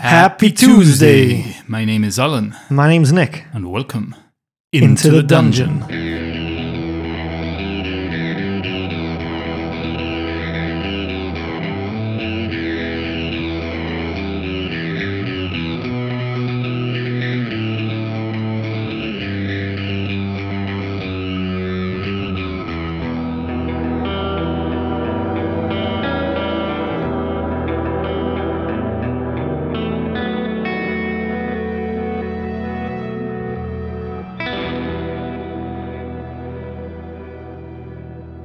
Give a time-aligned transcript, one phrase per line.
[0.00, 1.56] Happy Tuesday!
[1.68, 3.44] My name is Alan, My name's Nick.
[3.52, 4.14] and welcome
[4.72, 5.84] Into, the, dungeon.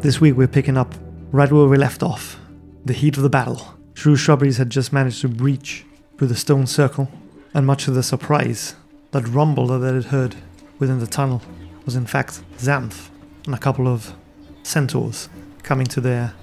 [0.06, 0.94] This week we're picking up
[1.32, 2.40] right where we left off,
[2.86, 3.74] the heat of the battle.
[3.96, 5.84] Shrew Shrubberies had just managed to breach
[6.16, 7.10] through the stone circle,
[7.56, 8.76] and much to the surprise,
[9.14, 10.36] that rumble that they had heard
[10.78, 11.42] within the tunnel
[11.86, 13.10] was in fact Xanth
[13.48, 14.14] and a couple of
[14.62, 15.28] centaurs
[15.64, 16.36] coming to their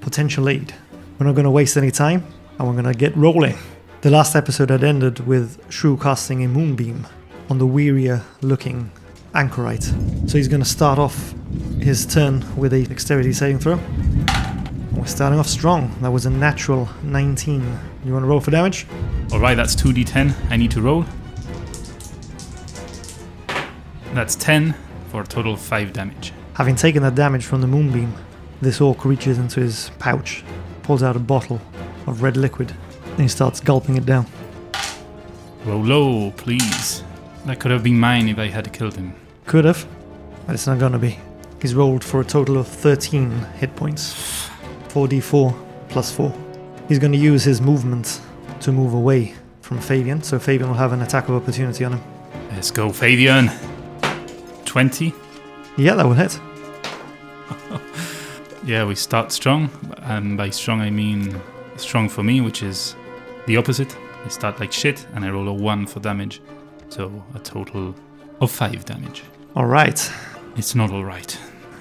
[0.00, 0.74] potential aid.
[1.20, 2.26] We're not going to waste any time,
[2.58, 3.56] and we're going to get rolling.
[4.00, 7.06] The last episode had ended with Shrew casting a moonbeam
[7.50, 8.90] on the wearier looking
[9.32, 9.84] anchorite.
[10.28, 11.35] So he's going to start off
[11.80, 13.78] his turn with a dexterity saving throw.
[14.92, 15.94] We're starting off strong.
[16.00, 17.60] That was a natural 19.
[18.04, 18.86] You want to roll for damage?
[19.32, 20.34] Alright, that's 2d10.
[20.50, 21.04] I need to roll.
[24.14, 24.74] That's 10
[25.10, 26.32] for a total of 5 damage.
[26.54, 28.14] Having taken that damage from the moonbeam,
[28.62, 30.42] this orc reaches into his pouch,
[30.82, 31.60] pulls out a bottle
[32.06, 32.74] of red liquid,
[33.04, 34.26] and he starts gulping it down.
[35.66, 37.02] Roll low, please.
[37.44, 39.14] That could have been mine if I had killed him.
[39.44, 39.86] Could have,
[40.46, 41.18] but it's not gonna be.
[41.66, 43.28] He's rolled for a total of 13
[43.58, 44.48] hit points.
[44.86, 45.52] 4d4
[45.88, 46.32] plus 4.
[46.86, 48.20] He's gonna use his movement
[48.60, 52.02] to move away from Fabian, so Fabian will have an attack of opportunity on him.
[52.52, 53.50] Let's go, Fabian.
[54.64, 55.12] 20.
[55.76, 56.38] Yeah, that will hit.
[58.64, 59.68] Yeah, we start strong.
[60.02, 61.34] And by strong, I mean
[61.78, 62.94] strong for me, which is
[63.46, 63.96] the opposite.
[64.24, 66.40] I start like shit and I roll a 1 for damage.
[66.90, 67.92] So a total
[68.40, 69.24] of 5 damage.
[69.56, 70.12] Alright,
[70.56, 71.36] It's not alright.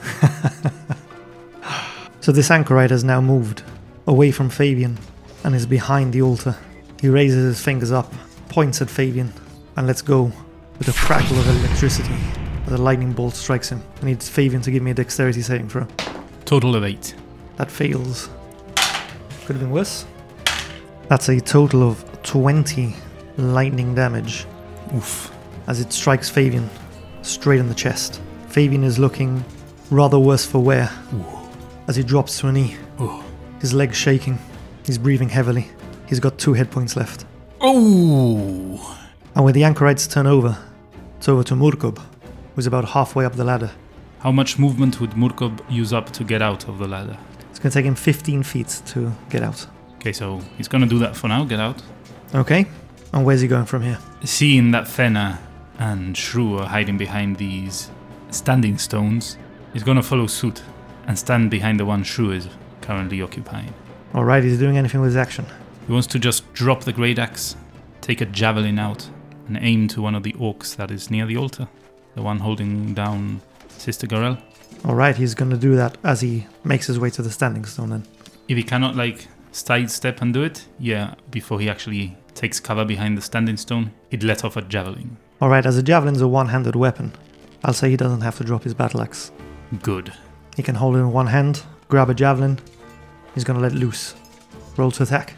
[2.21, 3.63] so this anchorite has now moved
[4.07, 4.97] away from Fabian
[5.43, 6.55] and is behind the altar.
[7.01, 8.13] He raises his fingers up,
[8.49, 9.33] points at Fabian,
[9.75, 10.31] and lets go
[10.77, 12.15] with a crackle of electricity
[12.65, 13.81] as a lightning bolt strikes him.
[14.01, 15.87] I need Fabian to give me a dexterity saving throw.
[16.45, 17.15] Total of 8.
[17.57, 18.29] That fails.
[19.45, 20.05] Could have been worse.
[21.07, 22.95] That's a total of 20
[23.37, 24.45] lightning damage
[24.95, 25.31] Oof.
[25.67, 26.69] as it strikes Fabian
[27.21, 28.21] straight in the chest.
[28.47, 29.43] Fabian is looking
[29.89, 30.89] rather worse for wear
[31.87, 33.23] as he drops to a knee, Oh.
[33.59, 34.39] his legs shaking.
[34.85, 35.67] He's breathing heavily.
[36.07, 37.25] He's got two hit points left.
[37.61, 38.97] Oh.
[39.35, 40.57] And when the anchorites turn over,
[41.17, 41.99] it's over to Murkob,
[42.55, 43.71] who's about halfway up the ladder.
[44.19, 47.17] How much movement would Murkob use up to get out of the ladder?
[47.49, 49.65] It's going to take him 15 feet to get out.
[49.97, 51.81] Okay, so he's gonna do that for now, get out.
[52.35, 52.67] Okay?
[53.11, 53.97] And where's he going from here?
[54.23, 55.39] Seeing that Fenna
[55.79, 57.89] and Shrew are hiding behind these
[58.29, 59.37] standing stones,
[59.75, 60.63] he's gonna follow suit
[61.05, 62.47] and stand behind the one Shrew is
[62.79, 63.73] currently occupying.
[64.15, 65.45] Alright, he's doing anything with his action.
[65.85, 67.57] He wants to just drop the great axe,
[67.99, 69.09] take a javelin out,
[69.47, 71.67] and aim to one of the orcs that is near the altar.
[72.15, 74.41] The one holding down Sister Garaelle.
[74.85, 77.89] Alright, he's going to do that as he makes his way to the standing stone
[77.89, 78.05] then.
[78.47, 83.17] If he cannot like sidestep and do it, yeah, before he actually takes cover behind
[83.17, 85.17] the standing stone, he'd let off a javelin.
[85.41, 87.11] Alright, as a javelin's a one handed weapon,
[87.65, 89.31] I'll say he doesn't have to drop his battle axe.
[89.81, 90.13] Good.
[90.55, 92.59] He can hold it in one hand, grab a javelin,
[93.33, 94.15] he's gonna let loose.
[94.77, 95.35] Roll to attack.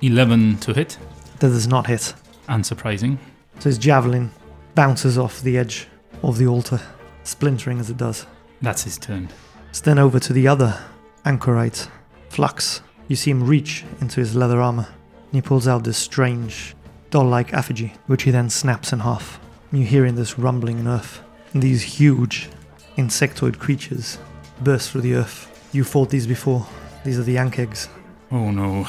[0.00, 0.98] 11 to hit.
[1.40, 2.14] That does not hit.
[2.48, 3.18] Unsurprising.
[3.58, 4.30] So his javelin
[4.74, 5.86] bounces off the edge
[6.22, 6.80] of the altar,
[7.22, 8.26] splintering as it does.
[8.60, 9.28] That's his turn.
[9.70, 10.78] It's then over to the other
[11.24, 11.88] anchorite,
[12.28, 12.80] Flux.
[13.08, 14.88] You see him reach into his leather armor,
[15.26, 16.74] and he pulls out this strange,
[17.10, 19.40] doll like effigy, which he then snaps in half.
[19.72, 21.22] You hear in this rumbling in earth,
[21.52, 22.48] and these huge
[22.96, 24.18] insectoid creatures
[24.60, 25.68] burst through the earth.
[25.72, 26.66] You fought these before.
[27.04, 27.88] These are the Ankhegs.
[28.30, 28.86] Oh no.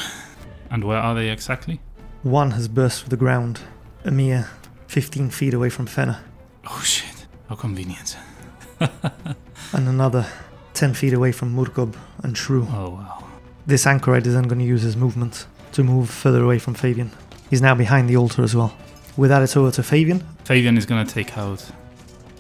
[0.69, 1.79] And where are they exactly?
[2.23, 3.59] One has burst through the ground,
[4.03, 4.49] a mere
[4.87, 6.23] 15 feet away from Fenna,
[6.67, 7.27] Oh shit.
[7.47, 8.17] How convenient.
[8.79, 10.25] and another
[10.73, 12.67] 10 feet away from Murkob and Shrew.
[12.71, 13.23] Oh wow.
[13.67, 17.11] This anchorite is then going to use his movement to move further away from Fabian.
[17.49, 18.75] He's now behind the altar as well.
[19.17, 20.25] With that, it's over to Fabian.
[20.43, 21.65] Fabian is gonna take out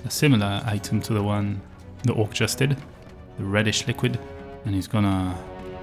[0.05, 1.61] a similar item to the one
[2.03, 2.77] the orc just did,
[3.37, 4.19] the reddish liquid,
[4.65, 5.35] and he's gonna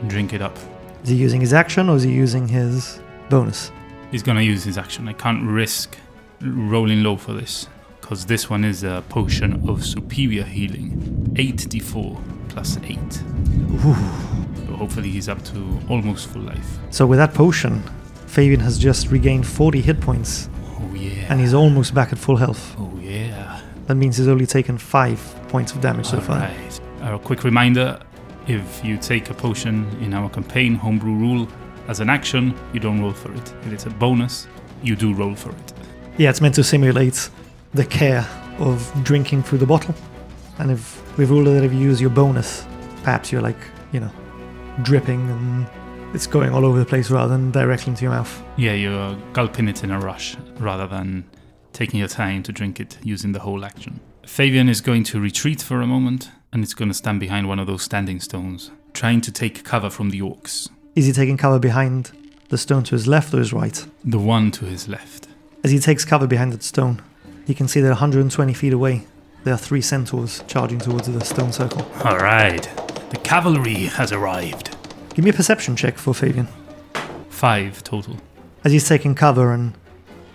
[0.06, 0.56] drink it up.
[1.02, 3.72] Is he using his action or is he using his bonus?
[4.12, 5.08] He's gonna use his action.
[5.08, 5.96] I can't risk
[6.40, 7.69] rolling low for this,
[8.00, 11.32] because this one is a potion of superior healing.
[11.34, 12.20] 8d4
[12.50, 12.98] plus 8.
[13.82, 16.78] So hopefully he's up to almost full life.
[16.90, 17.82] So with that potion,
[18.26, 20.48] Fabian has just regained 40 hit points
[20.78, 21.26] Oh yeah.
[21.30, 22.75] and he's almost back at full health.
[22.78, 23.51] oh yeah.
[23.92, 26.36] That means he's only taken 5 points of damage so far.
[26.36, 26.80] Alright.
[27.02, 28.00] A quick reminder
[28.46, 31.46] if you take a potion in our campaign, Homebrew Rule,
[31.88, 33.52] as an action, you don't roll for it.
[33.66, 34.48] If it's a bonus,
[34.82, 35.74] you do roll for it.
[36.16, 37.28] Yeah, it's meant to simulate
[37.74, 38.26] the care
[38.60, 39.94] of drinking through the bottle.
[40.58, 42.64] And if we've ruled that if you use your bonus,
[43.02, 43.58] perhaps you're like,
[43.92, 44.10] you know,
[44.80, 45.66] dripping and
[46.14, 48.42] it's going all over the place rather than directly into your mouth.
[48.56, 51.24] Yeah, you're gulping it in a rush rather than
[51.72, 54.00] taking your time to drink it using the whole action.
[54.26, 57.58] Fabian is going to retreat for a moment and it's going to stand behind one
[57.58, 60.69] of those standing stones, trying to take cover from the orcs.
[60.94, 62.12] Is he taking cover behind
[62.50, 63.84] the stone to his left or his right?
[64.04, 65.28] The one to his left.
[65.64, 67.00] As he takes cover behind that stone,
[67.46, 69.06] he can see that 120 feet away,
[69.44, 71.82] there are three centaurs charging towards the stone circle.
[72.00, 72.68] Alright,
[73.10, 74.76] the cavalry has arrived.
[75.14, 76.48] Give me a perception check for Fabian.
[77.28, 78.16] Five total.
[78.64, 79.75] As he's taking cover and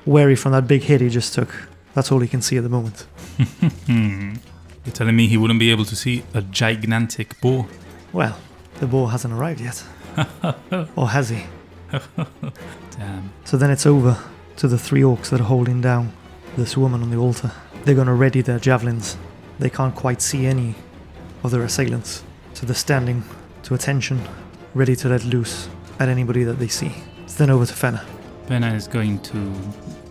[0.07, 1.53] wary from that big hit he just took,
[1.93, 3.05] that's all he can see at the moment.
[3.87, 7.67] You're telling me he wouldn't be able to see a gigantic boar?
[8.13, 8.37] Well,
[8.79, 9.83] the boar hasn't arrived yet.
[10.95, 11.43] or has he?
[12.97, 13.31] Damn.
[13.43, 14.17] So then it's over
[14.55, 16.13] to the three orcs that are holding down
[16.55, 17.51] this woman on the altar.
[17.83, 19.17] They're going to ready their javelins.
[19.59, 20.75] They can't quite see any
[21.43, 22.23] of their assailants,
[22.53, 23.23] so they're standing
[23.63, 24.21] to attention,
[24.73, 25.69] ready to let loose
[25.99, 26.91] at anybody that they see.
[27.23, 28.05] It's then over to Fenna.
[28.47, 29.53] Benna is going to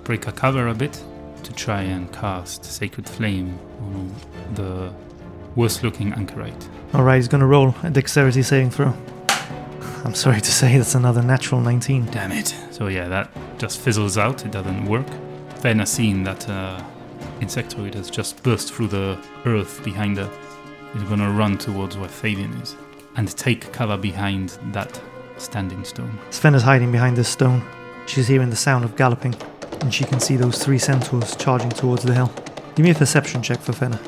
[0.06, 1.02] break a cover a bit
[1.42, 4.14] to try and cast Sacred Flame on
[4.54, 4.92] the
[5.56, 6.68] worst looking anchorite.
[6.94, 8.94] Alright, he's going to roll a dexterity saving throw.
[10.04, 12.06] I'm sorry to say that's another natural 19.
[12.06, 12.54] Damn it.
[12.70, 15.08] So yeah, that just fizzles out, it doesn't work.
[15.56, 16.80] Fenna seeing that uh,
[17.40, 20.30] insectoid has just burst through the earth behind her
[20.94, 22.76] is gonna run towards where Fabian is
[23.16, 25.00] and take cover behind that
[25.36, 26.16] standing stone.
[26.30, 27.60] Sven is hiding behind this stone.
[28.06, 29.34] She's hearing the sound of galloping,
[29.80, 32.32] and she can see those three centaurs charging towards the hill.
[32.74, 33.98] Give me a perception check for Fenna.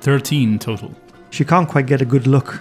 [0.00, 0.94] 13 total.
[1.30, 2.60] She can't quite get a good look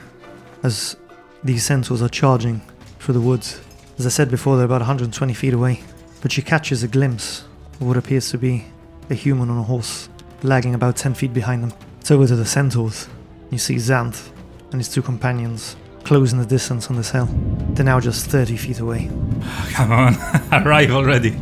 [0.63, 0.95] as
[1.44, 2.62] these centaurs are charging
[3.00, 3.59] through the woods.
[3.97, 5.81] As I said before, they're about 120 feet away,
[6.21, 8.65] but she catches a glimpse of what appears to be
[9.09, 10.07] a human on a horse,
[10.44, 11.74] lagging about 10 feet behind them.
[12.00, 13.07] It's over to the centaurs.
[13.50, 14.29] You see Xanth
[14.71, 17.27] and his two companions closing the distance on this hill.
[17.74, 19.09] They're now just 30 feet away.
[19.74, 20.15] Come on,
[20.65, 21.38] arrive already.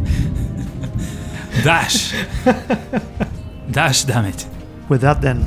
[1.64, 2.14] Dash.
[3.72, 4.48] Dash, damn it.
[4.88, 5.46] With that, then,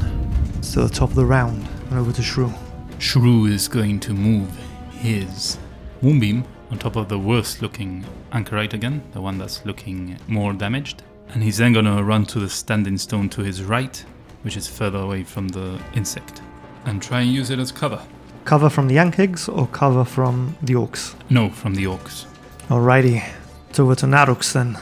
[0.73, 2.53] to the top of the round and over to Shrew.
[2.99, 4.49] Shrew is going to move
[4.93, 5.59] his
[6.03, 11.03] Moonbeam on top of the worst looking anchorite again, the one that's looking more damaged.
[11.31, 14.05] And he's then going to run to the standing stone to his right,
[14.43, 16.43] which is further away from the insect,
[16.85, 18.03] and try and use it as cover.
[18.45, 21.15] Cover from the Ankhegs or cover from the Orcs?
[21.31, 22.27] No, from the orcs.
[22.69, 23.27] Alrighty,
[23.71, 24.79] it's over to Narux then.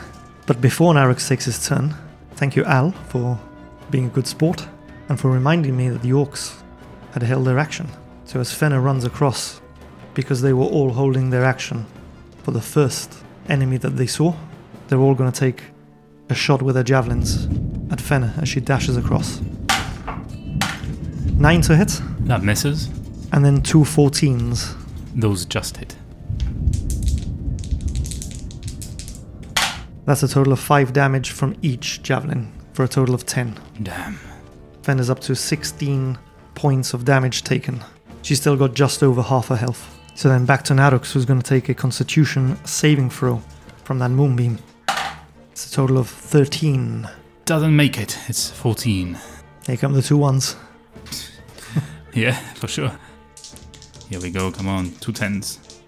[0.51, 1.95] But before Narux takes his turn,
[2.33, 3.39] thank you, Al, for
[3.89, 4.67] being a good sport
[5.09, 6.61] and for reminding me that the Orcs
[7.13, 7.89] had held their action.
[8.25, 9.61] So as Fenna runs across,
[10.13, 11.87] because they were all holding their action
[12.43, 14.35] for the first enemy that they saw,
[14.89, 15.63] they're all going to take
[16.31, 17.47] a shot with their javelins
[17.93, 19.41] at Fenna as she dashes across.
[21.39, 22.89] Nine to hit, That misses.
[23.31, 24.75] and then two 14s.
[25.15, 25.95] Those just hit.
[30.05, 33.59] That's a total of 5 damage from each javelin, for a total of 10.
[33.83, 34.19] Damn.
[34.83, 36.19] Fen is up to 16
[36.55, 37.83] points of damage taken.
[38.23, 39.99] She's still got just over half her health.
[40.15, 43.43] So then back to Narux, who's going to take a constitution saving throw
[43.85, 44.59] from that moonbeam.
[45.53, 47.09] It's a total of 13.
[47.45, 48.19] Doesn't make it.
[48.29, 49.19] It's 14.
[49.67, 50.57] Here come the two ones.
[52.13, 52.91] Yeah, for sure.
[54.09, 54.91] Here we go, come on.
[54.97, 55.81] Two tens.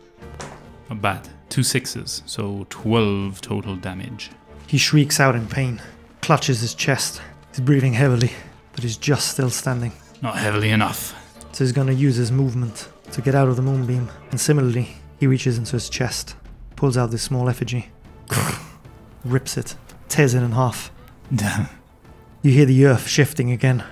[0.89, 1.29] Not bad.
[1.53, 4.31] Two sixes, so 12 total damage.
[4.67, 5.83] He shrieks out in pain,
[6.23, 7.21] clutches his chest.
[7.51, 8.33] He's breathing heavily,
[8.73, 9.93] but he's just still standing.
[10.23, 11.15] Not heavily enough.
[11.53, 14.09] So he's to use his movement to get out of the moonbeam.
[14.31, 16.37] And similarly, he reaches into his chest,
[16.75, 17.91] pulls out this small effigy,
[19.27, 19.77] rips it,
[20.09, 20.91] tears it in half.
[21.35, 21.69] Damn.
[22.41, 23.85] You hear the earth shifting again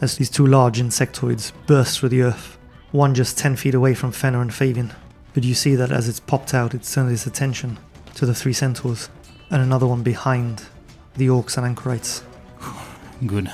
[0.00, 2.58] as these two large insectoids burst through the earth,
[2.92, 4.92] one just 10 feet away from Fenna and Fabian.
[5.34, 7.78] But you see that as it's popped out, it's turned its attention
[8.14, 9.08] to the three centaurs,
[9.50, 10.64] and another one behind
[11.16, 12.22] the orcs and anchorites.
[13.26, 13.50] Good.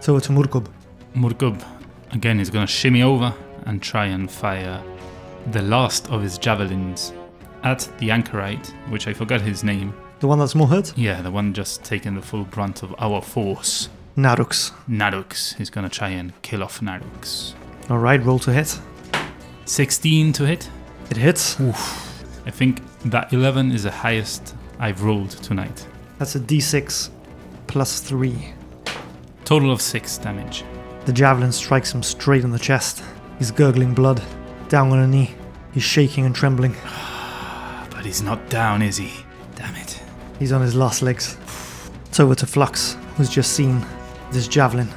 [0.00, 0.66] So it's Murkob.
[1.14, 1.64] Murkob,
[2.12, 3.34] again, is gonna shimmy over
[3.66, 4.82] and try and fire
[5.50, 7.12] the last of his javelins
[7.64, 9.92] at the anchorite, which I forgot his name.
[10.20, 10.96] The one that's more hurt?
[10.96, 13.88] Yeah, the one just taking the full brunt of our force.
[14.16, 14.72] Narux.
[14.88, 15.54] Narux.
[15.56, 17.54] He's gonna try and kill off Narux.
[17.90, 18.78] Alright, roll to hit.
[19.64, 20.68] 16 to hit.
[21.10, 21.58] It hits.
[21.60, 25.86] I think that 11 is the highest I've rolled tonight.
[26.18, 27.10] That's a d6
[27.66, 28.54] plus 3.
[29.44, 30.64] Total of 6 damage.
[31.06, 33.02] The javelin strikes him straight in the chest.
[33.38, 34.22] He's gurgling blood,
[34.68, 35.34] down on a knee.
[35.72, 36.74] He's shaking and trembling.
[37.90, 39.10] But he's not down, is he?
[39.56, 40.00] Damn it.
[40.38, 41.36] He's on his last legs.
[42.06, 43.84] It's over to Flux, who's just seen
[44.30, 44.88] this javelin,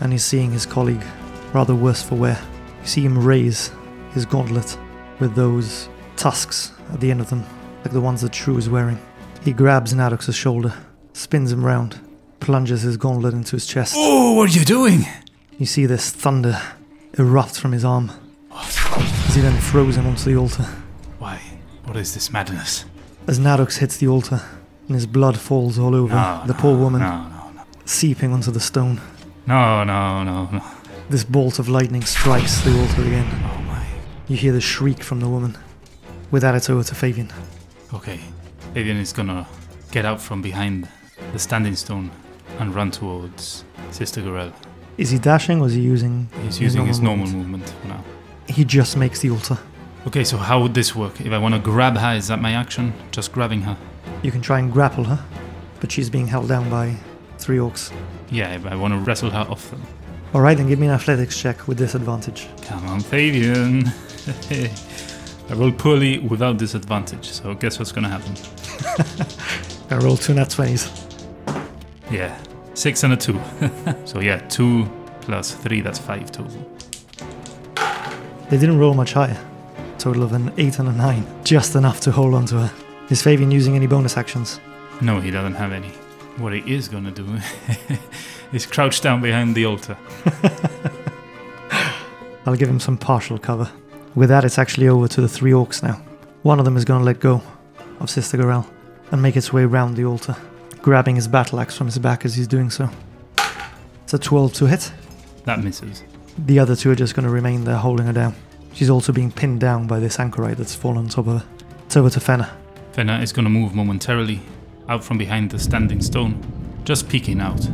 [0.00, 1.04] and he's seeing his colleague,
[1.52, 2.40] rather worse for wear.
[2.80, 3.70] You see him raise
[4.12, 4.76] his gauntlet
[5.20, 7.44] with those tusks at the end of them,
[7.84, 8.98] like the ones that Shrew is wearing.
[9.42, 10.74] He grabs Narux's shoulder,
[11.12, 12.00] spins him round,
[12.40, 13.94] plunges his gauntlet into his chest.
[13.96, 15.06] Oh, what are you doing?
[15.58, 16.60] You see this thunder
[17.18, 18.10] erupt from his arm
[18.54, 20.64] as he then throws him onto the altar.
[21.18, 21.40] Why?
[21.84, 22.84] What is this madness?
[23.26, 24.40] As Nadox hits the altar,
[24.86, 27.62] and his blood falls all over No, the no, poor woman, No, no, no.
[27.84, 29.00] seeping onto the stone.
[29.46, 30.62] No, no, no, no.
[31.10, 33.26] This bolt of lightning strikes the altar again.
[33.44, 33.67] Oh,
[34.28, 35.56] You hear the shriek from the woman.
[36.30, 37.32] With that, it's over to Fabian.
[37.94, 38.20] Okay.
[38.74, 39.46] Fabian is gonna
[39.90, 40.86] get out from behind
[41.32, 42.10] the standing stone
[42.58, 44.52] and run towards Sister Garaelle.
[44.98, 46.28] Is he dashing or is he using.
[46.42, 48.04] He's using his normal movement for now.
[48.48, 49.56] He just makes the altar.
[50.06, 51.20] Okay, so how would this work?
[51.22, 52.92] If I want to grab her, is that my action?
[53.12, 53.78] Just grabbing her?
[54.22, 55.24] You can try and grapple her,
[55.80, 56.96] but she's being held down by
[57.38, 57.92] three orcs.
[58.30, 59.82] Yeah, if I want to wrestle her off them.
[60.34, 62.48] Alright, then give me an athletics check with disadvantage.
[62.62, 63.90] Come on, Fabian.
[65.50, 68.34] I rolled poorly without disadvantage, so guess what's gonna happen?
[69.90, 71.06] I rolled two nat 20s.
[72.10, 72.38] Yeah,
[72.74, 73.40] six and a two.
[74.04, 74.88] so yeah, two
[75.20, 76.70] plus three, that's five total.
[78.50, 79.38] They didn't roll much higher.
[79.98, 81.44] Total of an 8 and a 9.
[81.44, 82.72] Just enough to hold on to her.
[83.10, 84.60] Is Fabian using any bonus actions?
[85.00, 85.88] No, he doesn't have any.
[86.38, 87.26] What he is gonna do
[88.52, 89.96] is crouch down behind the altar.
[92.46, 93.70] I'll give him some partial cover.
[94.14, 96.00] With that, it's actually over to the three orcs now.
[96.42, 97.42] One of them is going to let go
[98.00, 98.68] of Sister Garaelle
[99.10, 100.36] and make its way round the altar,
[100.82, 102.90] grabbing his battle axe from his back as he's doing so.
[104.04, 104.92] It's a 12 to hit.
[105.44, 106.02] That misses.
[106.38, 108.34] The other two are just going to remain there holding her down.
[108.72, 111.46] She's also being pinned down by this anchorite that's fallen on top of her.
[111.86, 112.56] It's over to Fenna.
[112.92, 114.40] Fenna is gonna move momentarily
[114.88, 116.40] out from behind the standing stone,
[116.84, 117.64] just peeking out,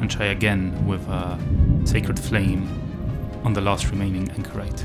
[0.00, 1.38] and try again with a
[1.84, 2.68] sacred flame
[3.44, 4.84] on the last remaining anchorite.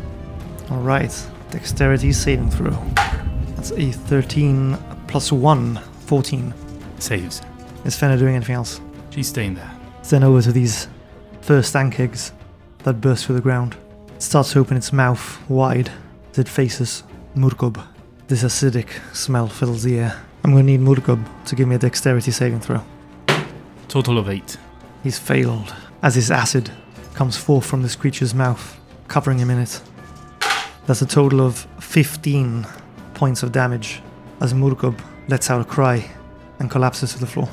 [0.71, 2.77] Alright, dexterity saving throw.
[3.55, 6.53] That's a 13 plus 1, 14.
[6.99, 7.41] Saves.
[7.85, 8.79] Is Fenna doing anything else?
[9.09, 9.71] She's staying there.
[10.09, 10.87] Then over to these
[11.41, 12.31] first ankhegs
[12.83, 13.77] that burst through the ground.
[14.15, 15.91] It starts to open its mouth wide
[16.31, 17.03] as it faces
[17.35, 17.83] Murkob.
[18.27, 20.21] This acidic smell fills the air.
[20.43, 22.81] I'm going to need Murkob to give me a dexterity saving throw.
[23.87, 24.57] Total of eight.
[25.03, 25.73] He's failed
[26.03, 26.71] as his acid
[27.15, 29.81] comes forth from this creature's mouth, covering him in it.
[30.85, 32.65] That's a total of 15
[33.13, 34.01] points of damage
[34.41, 36.09] as Murkob lets out a cry
[36.59, 37.49] and collapses to the floor.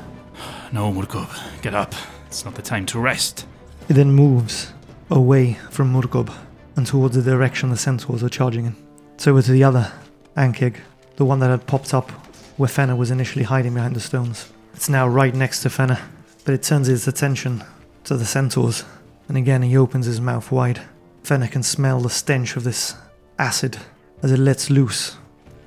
[0.71, 1.29] No, Murkob,
[1.61, 1.93] get up.
[2.27, 3.45] It's not the time to rest.
[3.89, 4.73] It then moves
[5.09, 6.33] away from Murkob
[6.75, 8.75] and towards the direction the centaurs are charging in.
[9.15, 9.91] It's over to the other
[10.35, 10.75] Ankheg,
[11.15, 12.11] the one that had popped up
[12.57, 14.51] where Fenna was initially hiding behind the stones.
[14.73, 15.99] It's now right next to Fenna,
[16.43, 17.63] but it turns its attention
[18.03, 18.83] to the centaurs,
[19.27, 20.81] and again he opens his mouth wide.
[21.23, 22.95] Fenna can smell the stench of this
[23.39, 23.77] acid
[24.23, 25.17] as it lets loose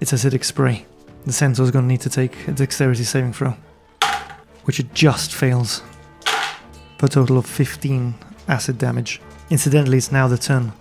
[0.00, 0.86] its acidic spray.
[1.26, 3.56] The centaur's gonna need to take a dexterity saving throw,
[4.64, 5.82] which it just fails
[6.98, 8.14] for a total of 15
[8.48, 9.20] acid damage.
[9.50, 10.72] Incidentally, it's now the turn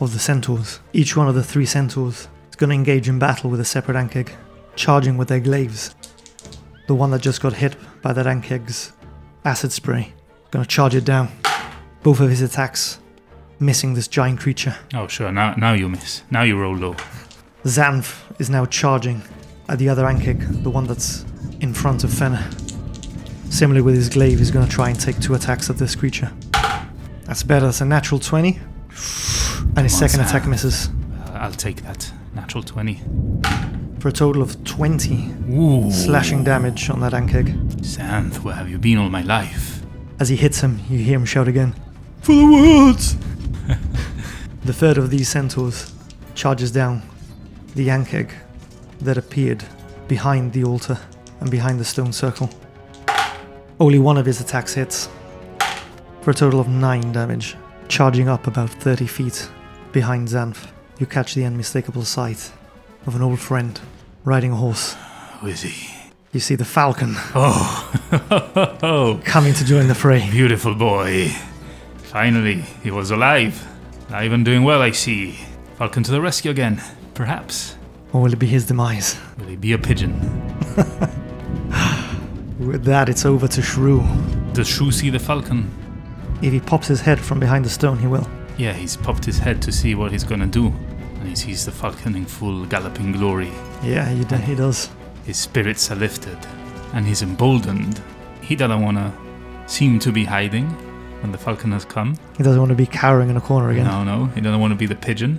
[0.00, 0.80] of the centaurs.
[0.92, 3.96] Each one of the three centaurs is going to engage in battle with a separate
[3.96, 4.30] Ankheg,
[4.74, 5.94] charging with their glaives.
[6.86, 8.92] The one that just got hit by that Ankheg's
[9.44, 10.12] acid spray,
[10.50, 11.28] going to charge it down.
[12.02, 13.00] Both of his attacks
[13.58, 14.76] missing this giant creature.
[14.94, 16.22] Oh, sure, now, now you miss.
[16.30, 16.96] Now you roll low.
[17.64, 19.22] Xanth is now charging
[19.68, 21.24] at the other Ankheg, the one that's
[21.60, 22.48] in front of Fenna.
[23.50, 26.30] Similarly with his glaive, he's going to try and take two attacks at this creature.
[27.24, 27.66] That's better.
[27.66, 28.58] That's a natural 20.
[29.76, 30.88] And his on, second attack misses.
[31.26, 32.10] Uh, I'll take that.
[32.34, 33.00] Natural 20.
[33.98, 35.90] For a total of 20 Ooh.
[35.90, 37.56] slashing damage on that Ankheg.
[37.80, 39.82] Xanth, where have you been all my life?
[40.20, 41.74] As he hits him, you hear him shout again,
[42.22, 43.16] For the words!
[44.66, 45.92] The third of these centaurs
[46.34, 47.02] charges down
[47.74, 48.30] the Ankheg
[49.00, 49.62] that appeared
[50.08, 50.98] behind the altar
[51.40, 52.50] and behind the stone circle.
[53.78, 55.08] Only one of his attacks hits,
[56.22, 57.56] for a total of 9 damage,
[57.88, 59.48] charging up about 30 feet
[59.92, 60.66] behind Xanth.
[60.98, 62.50] You catch the unmistakable sight
[63.06, 63.78] of an old friend
[64.24, 64.96] riding a horse.
[65.40, 65.94] Who is he?
[66.32, 70.28] You see the falcon Oh, coming to join the fray.
[70.30, 71.28] beautiful boy.
[71.98, 73.64] Finally, he was alive.
[74.08, 75.38] Alive and doing well, I see.
[75.78, 76.80] Falcon to the rescue again.
[77.14, 77.76] Perhaps.
[78.12, 79.18] Or will it be his demise?
[79.38, 80.12] Will he be a pigeon?
[82.58, 84.02] With that, it's over to Shrew.
[84.52, 85.70] Does Shrew see the falcon?
[86.42, 88.26] If he pops his head from behind the stone, he will.
[88.56, 90.66] Yeah, he's popped his head to see what he's gonna do.
[91.20, 93.50] And he sees the falcon in full galloping glory.
[93.82, 94.88] Yeah, he, d- he does.
[95.24, 96.38] His spirits are lifted,
[96.94, 98.00] and he's emboldened.
[98.40, 99.12] He doesn't wanna
[99.66, 100.74] seem to be hiding
[101.20, 102.16] when the falcon has come.
[102.36, 103.84] He doesn't want to be cowering in a corner again.
[103.84, 105.38] No, no, he doesn't want to be the pigeon.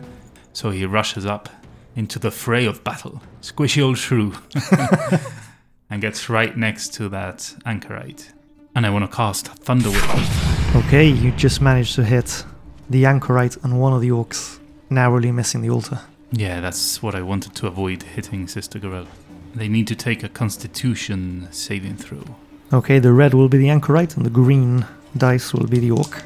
[0.54, 1.50] So he rushes up
[1.96, 3.22] into the fray of battle.
[3.42, 4.34] Squishy old shrew.
[5.90, 8.32] and gets right next to that anchorite.
[8.76, 10.76] And I want to cast Thunder Wave.
[10.76, 12.46] Okay, you just managed to hit
[12.90, 16.02] the anchorite and one of the orcs, narrowly missing the altar.
[16.32, 19.08] Yeah, that's what I wanted to avoid hitting Sister Garaelle.
[19.56, 22.24] They need to take a constitution saving throw.
[22.72, 24.86] Okay, the red will be the anchorite and the green
[25.18, 26.22] dice will be the orc.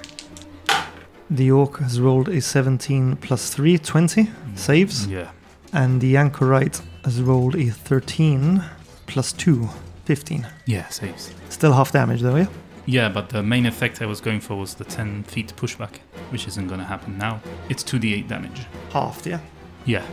[1.30, 5.30] The orc has rolled a 17 plus 3, 20 saves, Yeah.
[5.72, 8.64] and the anchorite has rolled a 13
[9.08, 9.70] plus 2,
[10.06, 10.48] 15.
[10.66, 11.34] Yeah, saves.
[11.50, 12.48] Still half damage though, yeah?
[12.86, 16.00] Yeah, but the main effect I was going for was the 10 feet pushback,
[16.32, 17.40] which isn't going to happen now.
[17.70, 18.66] It's 2d8 damage.
[18.92, 19.40] Halved, yeah?
[19.86, 20.04] Yeah.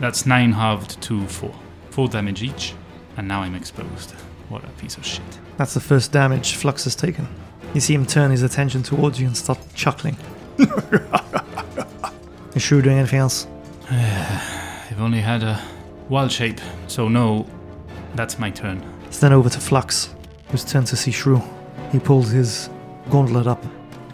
[0.00, 1.54] That's 9 halved to 4.
[1.90, 2.74] 4 damage each,
[3.16, 4.12] and now I'm exposed.
[4.48, 5.38] What a piece of shit.
[5.62, 7.28] That's the first damage Flux has taken.
[7.72, 10.16] You see him turn his attention towards you and start chuckling.
[12.56, 13.46] Is Shrew doing anything else?
[13.88, 15.62] I've only had a
[16.08, 17.46] wild shape, so no,
[18.16, 18.82] that's my turn.
[19.06, 20.12] It's then over to Flux,
[20.48, 21.40] whose turn to see Shrew.
[21.92, 22.68] He pulls his
[23.08, 23.64] gauntlet up,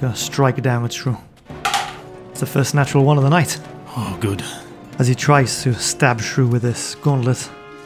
[0.02, 1.17] gonna strike down with Shrew.
[2.31, 3.59] It's the first natural one of the night.
[3.97, 4.45] Oh, good.
[4.99, 7.38] As he tries to stab Shrew with this gauntlet,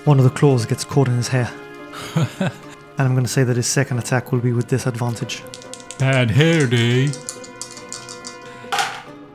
[0.05, 1.49] one of the claws gets caught in his hair.
[2.99, 5.43] and I'm gonna say that his second attack will be with disadvantage.
[5.99, 7.09] Bad hair day.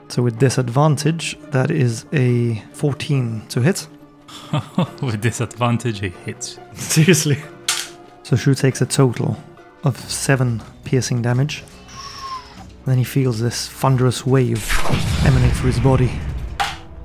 [0.09, 3.87] So with disadvantage, that is a 14 to hit.
[5.01, 6.59] With disadvantage, he hits.
[6.73, 7.37] Seriously.
[8.23, 9.37] So Shrew takes a total
[9.83, 11.63] of 7 piercing damage.
[12.85, 14.65] Then he feels this thunderous wave
[15.25, 16.11] emanate through his body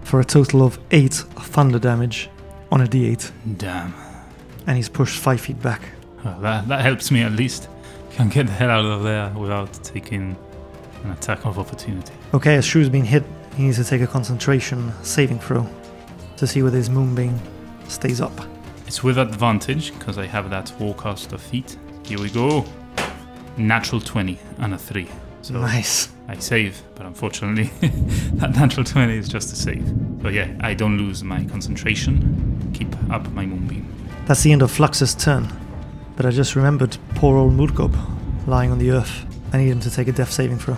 [0.05, 2.31] for a total of 8 thunder damage
[2.71, 3.31] on a d8.
[3.57, 3.95] Damn.
[4.67, 5.83] And he's pushed 5 feet back.
[6.25, 7.69] Well, that, that helps me at least.
[8.13, 10.37] Can get the hell out of there without taking
[11.05, 12.13] an attack of opportunity.
[12.35, 13.25] Okay, as Shrew's been hit,
[13.57, 15.67] he needs to take a concentration saving throw
[16.37, 17.39] to see whether his moonbeam
[17.89, 18.33] stays up.
[18.87, 21.77] It's with advantage because I have that warcaster feat.
[22.05, 22.65] Here we go.
[23.57, 25.09] Natural 20 and a 3.
[25.43, 26.09] So Nice.
[26.29, 27.65] I save, but unfortunately,
[28.35, 29.87] that natural 20 is just a save.
[30.23, 32.71] So yeah, I don't lose my concentration.
[32.75, 33.87] Keep up my moonbeam.
[34.27, 35.49] That's the end of Flux's turn.
[36.17, 37.97] But I just remembered poor old Murkob
[38.47, 39.25] lying on the earth.
[39.53, 40.77] I need him to take a death saving throw.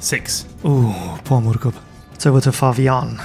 [0.00, 0.46] Six.
[0.64, 0.92] Ooh,
[1.24, 1.74] poor Murkob.
[2.14, 3.20] It's over to Favian.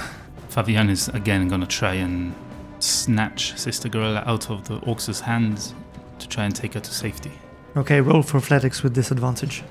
[0.48, 2.34] Fabian is again gonna try and
[2.78, 5.74] snatch Sister Garaelle out of the orc's hands
[6.18, 7.32] to try and take her to safety.
[7.76, 9.64] Okay, roll for athletics with disadvantage.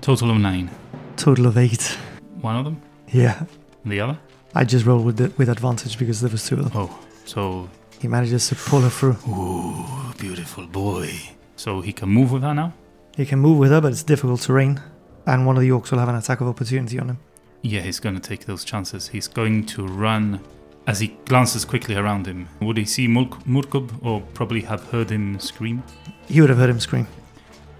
[0.00, 0.70] Total of nine.
[1.16, 1.98] Total of eight.
[2.40, 2.80] One of them?
[3.08, 3.44] Yeah.
[3.84, 4.18] The other?
[4.54, 6.72] I just rolled with the, with advantage because there was two of them.
[6.74, 7.68] Oh, so.
[8.00, 9.16] He manages to pull her through.
[9.28, 11.10] Ooh, beautiful boy.
[11.56, 12.74] So he can move with her now?
[13.16, 14.80] He can move with her, but it's difficult terrain.
[15.26, 17.18] And one of the orcs will have an attack of opportunity on him.
[17.62, 19.08] Yeah, he's gonna take those chances.
[19.08, 20.40] He's going to run
[20.86, 22.48] as he glances quickly around him.
[22.60, 25.82] Would he see Murk- Murkob or probably have heard him scream?
[26.28, 27.08] He would have heard him scream.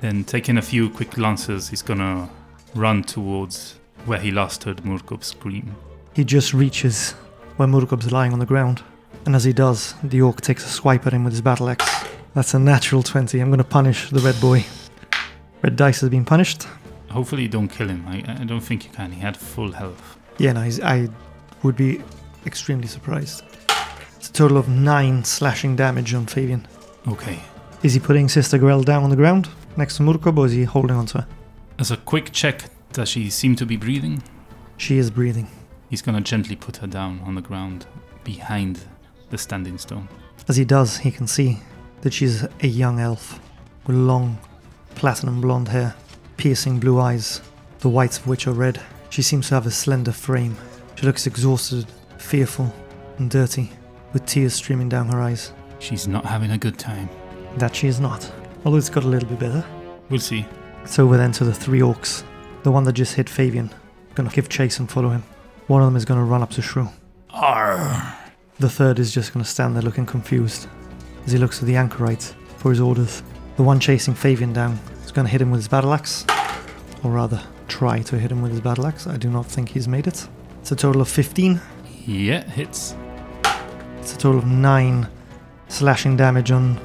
[0.01, 2.29] Then, taking a few quick glances, he's gonna
[2.75, 5.75] run towards where he last heard Murkob scream.
[6.15, 7.13] He just reaches
[7.57, 8.83] where Murkob's lying on the ground.
[9.27, 12.07] And as he does, the orc takes a swipe at him with his battle axe.
[12.35, 13.41] That's a natural 20.
[13.41, 14.65] I'm going to punish the red boy.
[15.63, 16.69] Red dice has been punished.
[17.11, 18.05] Hopefully, you don't kill him.
[18.07, 19.11] I, I don't think you can.
[19.11, 20.17] He had full health.
[20.39, 21.09] Yeah, no, he's, I
[21.65, 22.03] would be
[22.45, 23.43] extremely surprised.
[24.17, 26.69] It's a total of 9 slashing damage on Fabian.
[27.09, 27.41] Okay.
[27.83, 30.65] Is he putting Sister Garaelle down on the ground next to Murkob or is he
[30.65, 31.27] holding onto her?
[31.79, 34.23] As a quick check, does she seem to be breathing?
[34.77, 35.49] She is breathing.
[35.91, 37.87] He's gonna gently put her down on the ground
[38.25, 38.81] behind
[39.31, 40.09] the standing stone.
[40.49, 41.61] As he does, he can see
[42.03, 43.41] that she's a young elf
[43.87, 44.39] with long,
[44.95, 45.95] platinum blonde hair,
[46.37, 47.41] piercing blue eyes,
[47.81, 48.81] the whites of which are red.
[49.11, 50.57] She seems to have a slender frame.
[50.97, 51.87] She looks exhausted,
[52.19, 52.73] fearful,
[53.19, 53.71] and dirty,
[54.13, 55.53] with tears streaming down her eyes.
[55.79, 57.09] She's not having a good time.
[57.59, 58.31] That she is not,
[58.65, 59.65] although it's got a little bit better.
[60.11, 60.47] We'll see.
[60.83, 62.23] It's over then to the three orcs.
[62.63, 63.75] The one that just hit Fabian,
[64.15, 65.23] gonna give chase and follow him.
[65.67, 66.89] One of them is gonna run up to Shrew.
[67.31, 68.17] Arr!
[68.59, 70.67] The third is just going to stand there looking confused
[71.27, 73.23] as he looks at the anchorite for his orders.
[73.57, 76.25] The one chasing Fabian down is going to hit him with his battle axe,
[77.03, 79.07] or rather, try to hit him with his battle axe.
[79.07, 80.27] I do not think he's made it.
[80.63, 81.61] It's a total of 15.
[82.07, 82.95] Yeah, hits.
[83.99, 85.09] It's a total of 9
[85.69, 86.77] slashing damage on.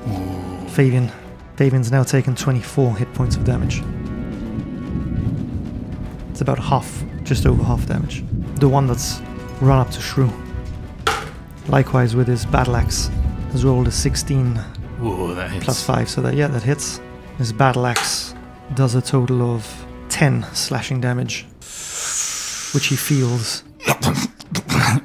[0.72, 1.10] Fabian.
[1.56, 3.82] Fabian's now taken 24 hit points of damage.
[6.32, 8.26] It's about half, just over half damage.
[8.56, 9.22] The one that's
[9.62, 10.30] run up to Shrew.
[11.68, 13.10] Likewise with his battle axe,
[13.52, 14.60] has rolled a 16
[15.04, 15.66] Ooh, that hits.
[15.66, 17.00] plus 5, so that, yeah, that hits.
[17.38, 18.34] His battle axe
[18.76, 21.46] does a total of 10 slashing damage,
[22.74, 23.64] which he feels.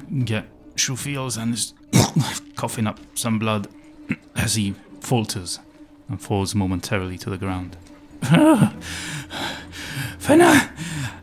[0.08, 0.42] Yeah,
[0.76, 1.74] Shrew feels and is
[2.56, 3.68] coughing up some blood
[4.36, 5.58] as he falters
[6.08, 7.76] and falls momentarily to the ground.
[10.18, 10.70] Fenna,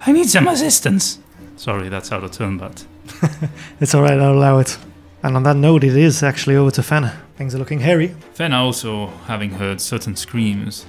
[0.05, 1.17] I need some assistance.
[1.55, 2.85] Sorry, that's out of turn, but
[3.79, 4.77] It's alright, I'll allow it.
[5.23, 7.17] And on that note, it is actually over to Fenna.
[7.37, 8.09] Things are looking hairy.
[8.33, 10.85] Fenna also having heard certain screams.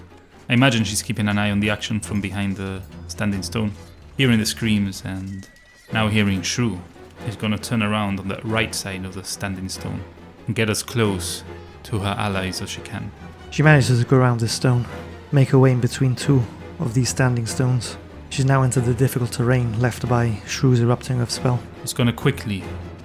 [0.49, 3.73] I imagine she's keeping an eye on the action from behind the standing stone.
[4.17, 5.49] Hearing the screams and
[5.93, 6.81] now hearing Shrew,
[7.27, 10.03] is gonna turn around on the right side of the standing stone
[10.47, 11.43] and get as close
[11.85, 13.11] to her allies as she can.
[13.51, 14.85] She manages to go around this stone,
[15.33, 16.43] make her way in between two
[16.81, 17.97] of these standing stones.
[18.31, 21.61] She's now entered the difficult terrain left by Shrew's erupting of spell.
[21.85, 22.65] is gonna quickly,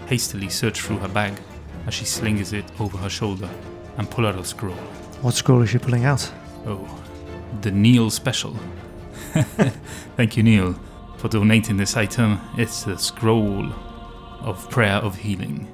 [0.10, 1.40] hastily search through her bag
[1.86, 3.48] as she slings it over her shoulder
[3.98, 4.74] and pull out a scroll.
[5.22, 6.32] What scroll is she pulling out?
[6.66, 7.04] Oh,
[7.62, 8.56] the Neil special.
[10.18, 10.74] Thank you, Neil,
[11.18, 12.40] for donating this item.
[12.58, 13.72] It's the scroll
[14.42, 15.68] of prayer of healing.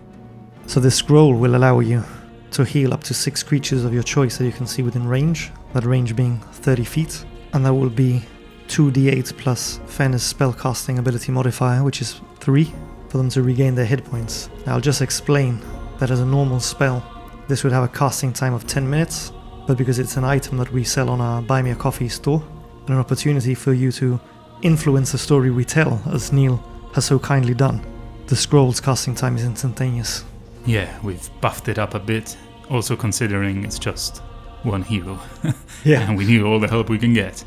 [0.67, 2.03] So this scroll will allow you
[2.51, 5.51] to heal up to six creatures of your choice that you can see within range,
[5.73, 8.23] that range being 30 feet, and that will be
[8.67, 12.73] 2d8 plus Fenna's spellcasting ability modifier, which is 3,
[13.15, 14.49] for them to regain their hit points.
[14.67, 15.61] I'll just explain
[15.99, 17.01] that as a normal spell,
[17.47, 19.31] this would have a casting time of 10 minutes,
[19.65, 22.43] but because it's an item that we sell on our Buy Me a Coffee store,
[22.81, 24.19] and an opportunity for you to
[24.63, 26.61] influence the story we tell, as Neil
[26.93, 27.79] has so kindly done,
[28.27, 30.25] the scroll's casting time is instantaneous.
[30.65, 32.35] Yeah, we've buffed it up a bit,
[32.69, 34.17] also considering it's just
[34.63, 35.17] one hero,
[35.85, 36.01] Yeah.
[36.01, 37.45] and we need all the help we can get.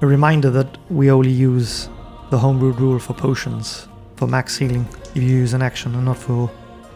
[0.00, 1.88] A reminder that we only use
[2.30, 3.86] the homebrewed rule for potions,
[4.24, 6.50] for max healing, if you use an action and not for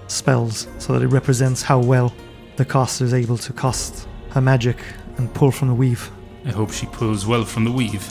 [0.06, 2.14] spells, so that it represents how well
[2.56, 4.78] the caster is able to cast her magic
[5.18, 6.10] and pull from the weave.
[6.46, 8.06] I hope she pulls well from the weave.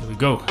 [0.00, 0.42] Here we go.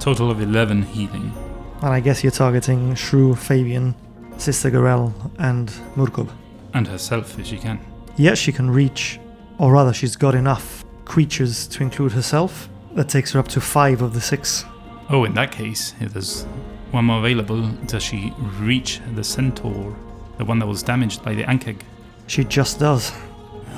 [0.00, 1.32] Total of 11 healing.
[1.80, 3.94] And I guess you're targeting Shrew, Fabian,
[4.36, 6.28] Sister Garaelle, and Murkob.
[6.72, 7.78] And herself if she can.
[8.16, 9.20] Yes, she can reach,
[9.58, 12.68] or rather, she's got enough creatures to include herself.
[12.94, 14.64] That takes her up to five of the six.
[15.10, 16.44] Oh, in that case, if there's
[16.90, 19.94] one more available, does she reach the centaur?
[20.38, 21.80] The one that was damaged by the Ankheg?
[22.26, 23.12] She just does.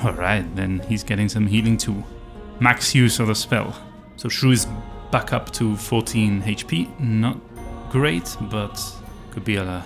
[0.03, 2.03] Alright, then he's getting some healing too.
[2.59, 3.75] Max use of the spell.
[4.15, 4.67] So Shrew is
[5.11, 6.99] back up to 14 HP.
[6.99, 7.37] Not
[7.89, 8.79] great, but
[9.31, 9.83] could be a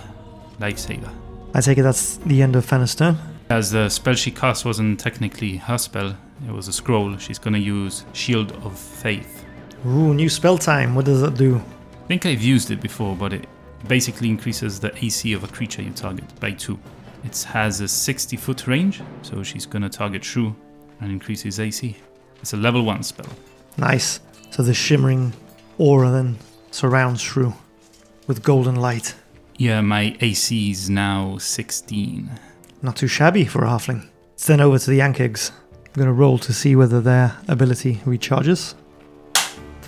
[0.60, 1.10] lifesaver.
[1.54, 3.18] I take it that's the end of Fenna's turn.
[3.50, 6.16] As the spell she cast wasn't technically her spell,
[6.48, 9.46] it was a scroll, she's gonna use Shield of Faith.
[9.86, 10.96] Ooh, new spell time.
[10.96, 11.56] What does that do?
[11.58, 13.48] I think I've used it before, but it
[13.88, 16.78] basically increases the AC of a creature you target by 2.
[17.24, 20.56] It has a 60 foot range, so she's gonna target Shrew
[21.00, 21.98] and increase his AC.
[22.42, 23.30] It's a level 1 spell.
[23.78, 24.20] Nice.
[24.52, 25.34] So the shimmering
[25.78, 26.38] aura then
[26.72, 27.54] surrounds Shrew
[28.28, 29.16] with golden light.
[29.58, 32.30] Yeah, my AC is now 16.
[32.82, 34.08] Not too shabby for a halfling.
[34.34, 35.52] It's then over to the Ankhegs.
[35.86, 38.74] I'm going to roll to see whether their ability recharges.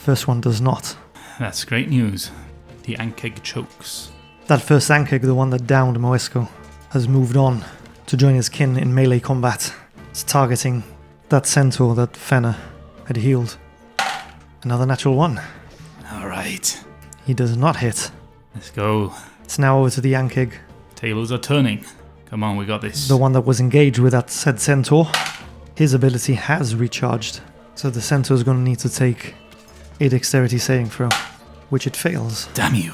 [0.03, 0.97] First one does not.
[1.39, 2.29] That's great news.
[2.83, 4.11] The Ankheg chokes.
[4.47, 6.49] That first Ankheg, the one that downed Moesco,
[6.89, 7.63] has moved on
[8.07, 9.73] to join his kin in melee combat.
[10.11, 10.83] It's targeting
[11.29, 12.57] that centaur that Fenna
[13.07, 13.57] had healed.
[14.63, 15.39] Another natural one.
[16.11, 16.83] Alright,
[17.25, 18.11] He does not hit.
[18.53, 19.13] let's go.
[19.45, 20.51] It's now over to the Ankheg,
[20.95, 21.85] Tables are turning.
[22.25, 23.07] Come on, we got this.
[23.07, 25.09] the one that was engaged with that said centaur.
[25.75, 27.39] His ability has recharged,
[27.75, 29.33] so the centaur is going to need to take
[30.03, 31.09] a dexterity saving throw,
[31.69, 32.47] which it fails.
[32.53, 32.91] Damn you.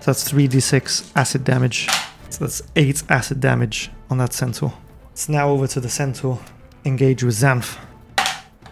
[0.00, 1.88] So that's 3d6 acid damage.
[2.30, 4.72] So that's 8 acid damage on that centaur.
[5.12, 6.38] It's now over to the centaur,
[6.84, 7.78] Engage with Xanth.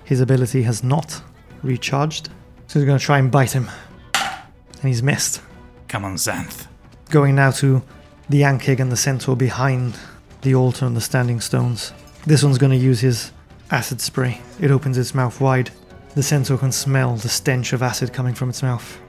[0.04, 1.22] His ability has not
[1.62, 2.28] recharged,
[2.66, 3.70] so he's going to try and bite him.
[4.14, 5.40] And he's missed.
[5.88, 6.66] Come on, Xanth.
[7.10, 7.82] Going now to
[8.28, 9.98] the Ankheg and the centaur behind
[10.42, 11.92] the altar and the standing stones.
[12.26, 13.32] This one's going to use his
[13.70, 14.40] acid spray.
[14.60, 15.70] It opens its mouth wide.
[16.14, 19.00] The centaur can smell the stench of acid coming from its mouth.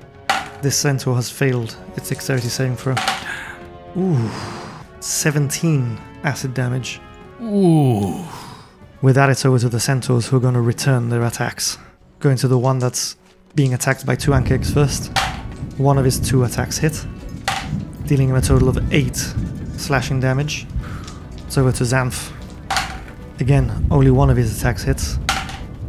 [0.63, 2.95] This centaur has failed its dexterity saving throw.
[3.95, 4.29] Ooh,
[5.01, 6.99] 17 acid damage.
[7.43, 8.25] Ooh.
[9.03, 11.77] With that, it's over to the centaurs who are going to return their attacks.
[12.19, 13.17] Going to the one that's
[13.53, 15.15] being attacked by two Ankhegs first.
[15.77, 17.05] One of his two attacks hit,
[18.07, 19.15] dealing him a total of 8
[19.77, 20.65] slashing damage.
[21.45, 22.31] It's over to Xanth.
[23.39, 25.19] Again, only one of his attacks hits.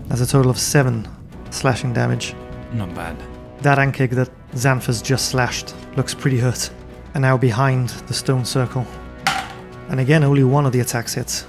[0.08, 1.08] That's a total of 7
[1.50, 2.34] slashing damage.
[2.72, 3.16] Not bad.
[3.62, 6.70] That Ankheg that Xanth has just slashed looks pretty hurt.
[7.14, 8.86] And now behind the stone circle.
[9.88, 11.46] And again, only one of the attacks hits.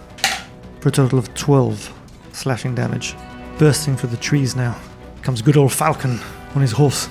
[0.79, 1.93] For a total of 12
[2.31, 3.15] slashing damage.
[3.57, 4.79] Bursting through the trees now
[5.21, 6.19] comes good old Falcon
[6.55, 7.09] on his horse.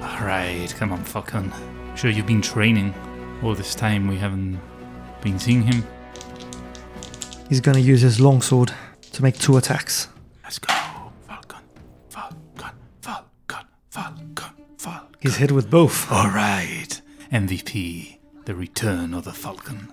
[0.00, 1.52] Alright, come on, Falcon.
[1.52, 2.94] I'm Sure, you've been training
[3.42, 4.06] all this time.
[4.06, 4.58] We haven't
[5.20, 5.84] been seeing him.
[7.48, 8.72] He's gonna use his longsword
[9.12, 10.08] to make two attacks.
[10.44, 10.72] Let's go,
[14.00, 15.16] Falcon, Falcon.
[15.20, 16.10] He's hit with both.
[16.10, 18.16] Alright, MVP.
[18.46, 19.88] The return of the Falcon.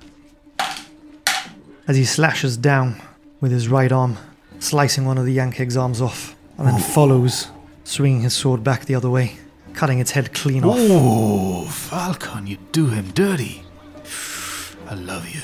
[1.88, 3.02] as he slashes down
[3.42, 4.18] with his right arm,
[4.60, 7.48] slicing one of the Ankheg's arms off, and then follows,
[7.84, 9.36] swinging his sword back the other way,
[9.74, 10.78] cutting its head clean off.
[10.80, 13.64] Oh, Falcon, you do him dirty.
[14.90, 15.42] I love you.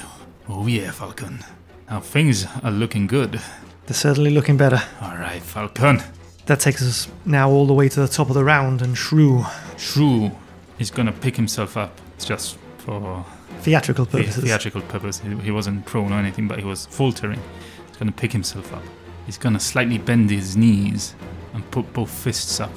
[0.48, 1.44] Oh, yeah, Falcon.
[1.90, 3.42] Now things are looking good.
[3.88, 4.82] They're certainly looking better.
[5.02, 6.02] Alright, Falcon.
[6.46, 9.46] That takes us now all the way to the top of the round, and Shrew,
[9.78, 10.32] Shrew
[10.78, 13.26] is gonna pick himself up It's just for
[13.62, 15.20] theatrical the- purposes, theatrical purpose.
[15.20, 17.40] He, he wasn't prone or anything, but he was faltering.
[17.88, 18.84] He's gonna pick himself up.
[19.26, 21.16] He's gonna slightly bend his knees
[21.54, 22.72] and put both fists up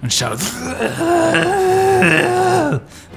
[0.00, 0.40] and shout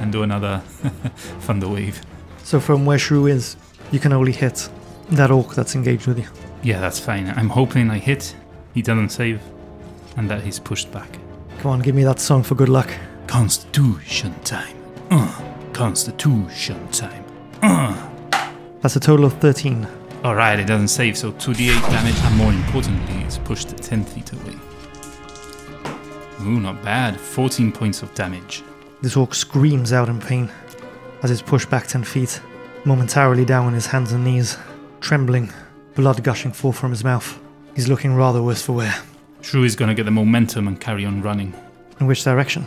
[0.01, 0.59] and do another
[1.45, 2.01] thunder wave.
[2.43, 3.55] so from where Shrew is,
[3.91, 4.67] you can only hit
[5.11, 6.27] that orc that's engaged with you.
[6.61, 7.29] Yeah, that's fine.
[7.37, 8.35] I'm hoping I hit,
[8.73, 9.41] he doesn't save,
[10.17, 11.19] and that he's pushed back.
[11.59, 12.89] Come on, give me that song for good luck.
[13.27, 14.75] Constitution time.
[15.09, 15.41] Uh,
[15.73, 17.23] Constitution time.
[17.61, 18.09] Uh.
[18.81, 19.87] That's a total of 13.
[20.25, 24.55] Alright, it doesn't save, so 2d8 damage, and more importantly, it's pushed 10 feet away.
[26.41, 27.19] Ooh, not bad.
[27.19, 28.61] 14 points of damage.
[29.01, 30.51] This orc screams out in pain
[31.23, 32.41] as it's pushed back 10 feet,
[32.83, 34.57] momentarily down on his hands and knees,
[34.99, 35.51] trembling,
[35.95, 37.39] blood gushing forth from his mouth.
[37.75, 38.93] He's looking rather worse for wear.
[39.43, 41.53] Shrew is gonna get the momentum and carry on running
[41.99, 42.65] In which direction?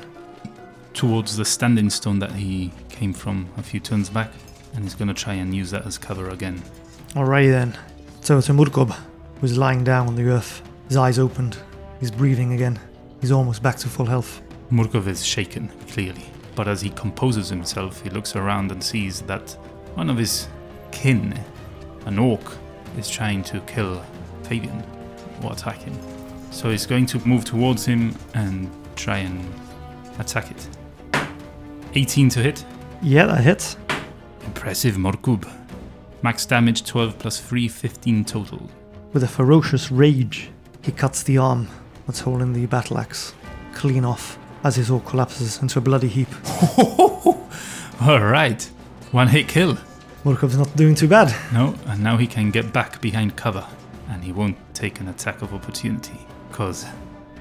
[0.95, 4.31] towards the standing stone that he came from a few turns back,
[4.75, 6.63] and he's gonna try and use that as cover again.
[7.15, 7.77] Alrighty then.
[8.23, 8.97] So to Murkob,
[9.41, 11.59] who's lying down on the earth, his eyes opened.
[12.01, 12.79] He's breathing again.
[13.21, 14.41] He's almost back to full health.
[14.73, 19.51] Murkob is shaken, clearly, but as he composes himself, he looks around and sees that
[19.97, 20.49] one of his
[20.93, 21.39] kin,
[22.07, 22.57] an orc,
[22.97, 24.03] is trying to kill
[24.45, 24.83] Fabian
[25.43, 25.95] or attack him.
[26.51, 29.53] So he's going to move towards him and try and
[30.19, 30.69] attack it.
[31.95, 32.65] 18 to hit.
[33.03, 33.77] Yeah, that hits.
[34.45, 35.51] Impressive, Murkob.
[36.23, 38.71] Max damage 12 plus 3, 15 total.
[39.13, 40.51] With a ferocious rage,
[40.83, 41.69] he cuts the arm
[42.07, 43.35] that's holding the battle axe
[43.75, 46.29] clean off as his orc collapses into a bloody heap.
[48.03, 48.65] Alright,
[49.13, 49.79] one hit kill.
[50.25, 51.35] Murkob's not doing too bad.
[51.53, 53.65] No, and now he can get back behind cover,
[54.09, 56.19] and he won't take an attack of opportunity,
[56.57, 56.87] because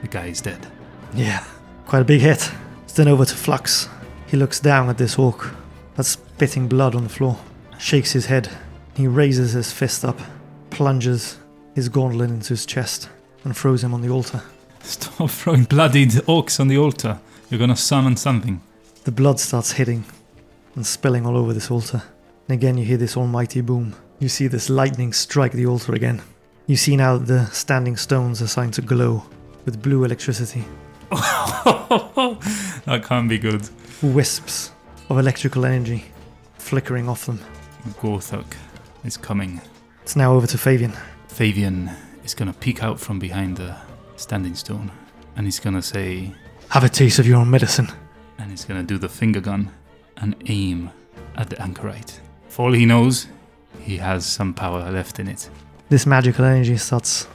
[0.02, 0.68] the guy is dead.
[1.14, 1.42] Yeah,
[1.86, 2.52] quite a big hit.
[2.84, 3.88] It's then over to Flux.
[4.28, 5.54] He looks down at this orc
[5.96, 7.40] that's spitting blood on the floor,
[7.80, 8.50] shakes his head.
[8.94, 10.20] He raises his fist up,
[10.70, 11.38] plunges
[11.76, 13.08] his gauntlet into his chest,
[13.46, 14.42] and throws him on the altar.
[14.82, 17.18] Stop throwing bloodied orcs on the altar.
[17.50, 18.60] You're gonna summon something.
[19.06, 20.04] The blood starts hitting
[20.76, 22.04] and spilling all over this altar.
[22.50, 23.96] And again, you hear this almighty boom.
[24.20, 26.22] You see this lightning strike the altar again.
[26.68, 29.24] You see now that the standing stones are starting to glow
[29.66, 30.66] with blue electricity.
[31.12, 33.70] that can't be good.
[34.02, 34.72] Wisps
[35.10, 36.06] of electrical energy
[36.58, 37.40] flickering off them.
[38.02, 38.56] Gorthok
[39.04, 39.62] is coming.
[40.02, 40.94] It's now over to Fabian.
[41.28, 41.92] Fabian
[42.24, 43.76] is gonna peek out from behind the
[44.16, 44.92] standing stone,
[45.36, 46.34] and he's gonna say,
[46.70, 47.90] Have a taste of your own medicine.
[48.40, 49.72] and he's gonna do the finger gun
[50.18, 50.90] and aim
[51.36, 52.20] at the anchorite.
[52.50, 53.28] For all he knows,
[53.80, 55.50] he has some power left in it.
[55.90, 57.28] This magical energy starts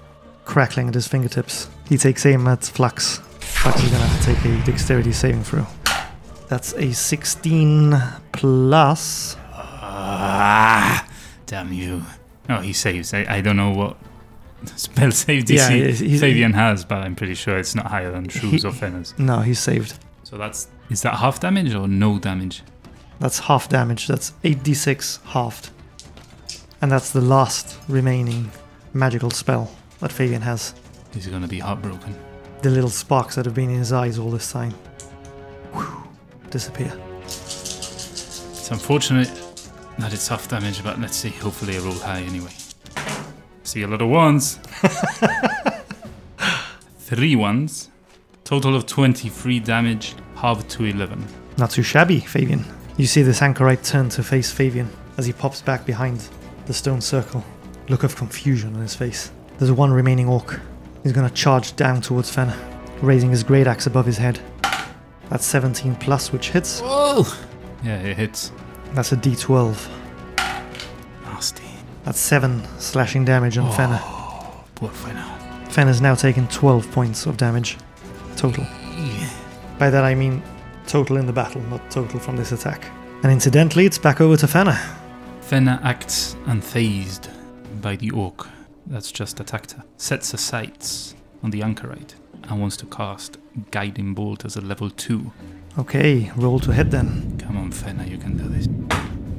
[0.45, 1.69] crackling at his fingertips.
[1.89, 3.19] He takes aim at Flux.
[3.41, 5.67] Flux is gonna have to take a dexterity saving throw.
[6.49, 7.95] That's a 16
[8.33, 9.37] plus.
[9.53, 11.07] Ah,
[11.47, 12.03] damn you.
[12.49, 13.15] Oh, he saves.
[13.15, 13.97] I, I don't know what
[14.77, 18.11] spell save DC Yeah, he's- he's- Fabian has, but I'm pretty sure it's not higher
[18.11, 19.15] than Shrew's or Fenna's.
[19.19, 19.95] No, he's saved.
[20.25, 20.69] So that's.
[20.91, 22.63] Is that half damage or no damage?
[23.21, 24.09] That's half damage.
[24.09, 25.71] That's 8d6 halved.
[26.83, 28.51] And that's the last remaining
[28.95, 30.75] magical spell that Fabian has.
[31.13, 32.15] He's gonna be heartbroken.
[32.63, 34.73] The little sparks that have been in his eyes all this time
[35.73, 35.87] whew,
[36.51, 36.93] disappear.
[37.25, 39.31] It's unfortunate
[39.99, 41.31] that it's half damage, but let's see.
[41.31, 42.51] Hopefully, I roll high anyway.
[43.63, 44.59] See a lot of ones.
[46.99, 47.91] Three ones.
[48.45, 51.25] Total of 23 damage, halved to 11.
[51.59, 52.65] Not too shabby, Fabian.
[52.97, 56.27] You see this anchorite turn to face Fabian as he pops back behind
[56.67, 57.45] the stone circle.
[57.89, 59.31] Look of confusion on his face.
[59.59, 60.61] There's one remaining orc.
[61.03, 62.57] He's gonna charge down towards Fenna,
[63.03, 64.41] raising his great axe above his head.
[65.29, 66.81] That's 17 plus, which hits.
[66.81, 67.25] Whoa!
[67.85, 68.53] Yeah, it hits.
[68.93, 69.89] That's a d12.
[71.25, 71.65] Nasty.
[72.05, 74.01] That's 7 slashing damage on Fenna.
[74.03, 75.67] Oh, poor Fenna.
[75.71, 77.77] Fenna's now taken 12 points of damage
[78.37, 78.67] total.
[79.79, 80.43] By that I mean
[80.87, 82.91] total in the battle, not total from this attack.
[83.23, 84.79] And incidentally, it's back over to Fenna.
[85.51, 87.29] Fenna acts unfazed
[87.83, 88.47] by the orc
[88.87, 89.83] that's just attacked her.
[89.97, 93.37] Sets her sights on the anchorite and wants to cast
[93.73, 95.33] Guiding Bolt as a level 2.
[95.77, 97.37] Okay, roll to hit then.
[97.41, 98.69] Come on, Fenna, you can do this.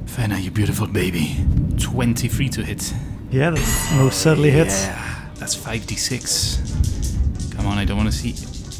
[0.04, 1.34] Fenna, you beautiful baby.
[1.80, 2.92] 23 to hit.
[3.30, 4.84] Yeah, that most certainly hits.
[4.84, 7.56] Yeah, that's 5d6.
[7.56, 8.32] Come on, I don't want to see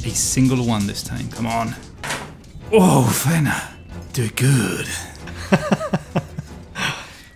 [0.07, 1.31] a single one this time.
[1.31, 1.75] Come on.
[2.71, 3.71] Oh, Fenna.
[4.13, 4.87] Do it good.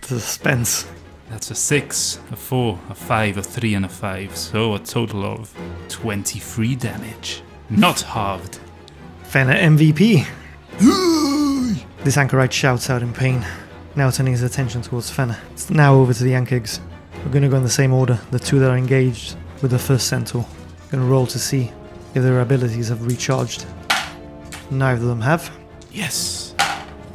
[0.07, 0.87] The suspense.
[1.29, 4.37] That's a 6, a 4, a 5, a 3, and a 5.
[4.37, 5.53] So a total of
[5.89, 7.41] 23 damage.
[7.69, 8.59] Not halved.
[9.23, 10.25] Fenna MVP.
[12.05, 13.45] this anchorite shouts out in pain,
[13.97, 15.37] now turning his attention towards Fenna.
[15.51, 16.79] It's now over to the Ankhegs.
[17.25, 19.79] We're going to go in the same order, the two that are engaged with the
[19.79, 20.45] first centaur.
[20.89, 21.71] Going to roll to see
[22.15, 23.65] if their abilities have recharged.
[24.71, 25.51] Neither of them have,
[25.91, 26.55] Yes.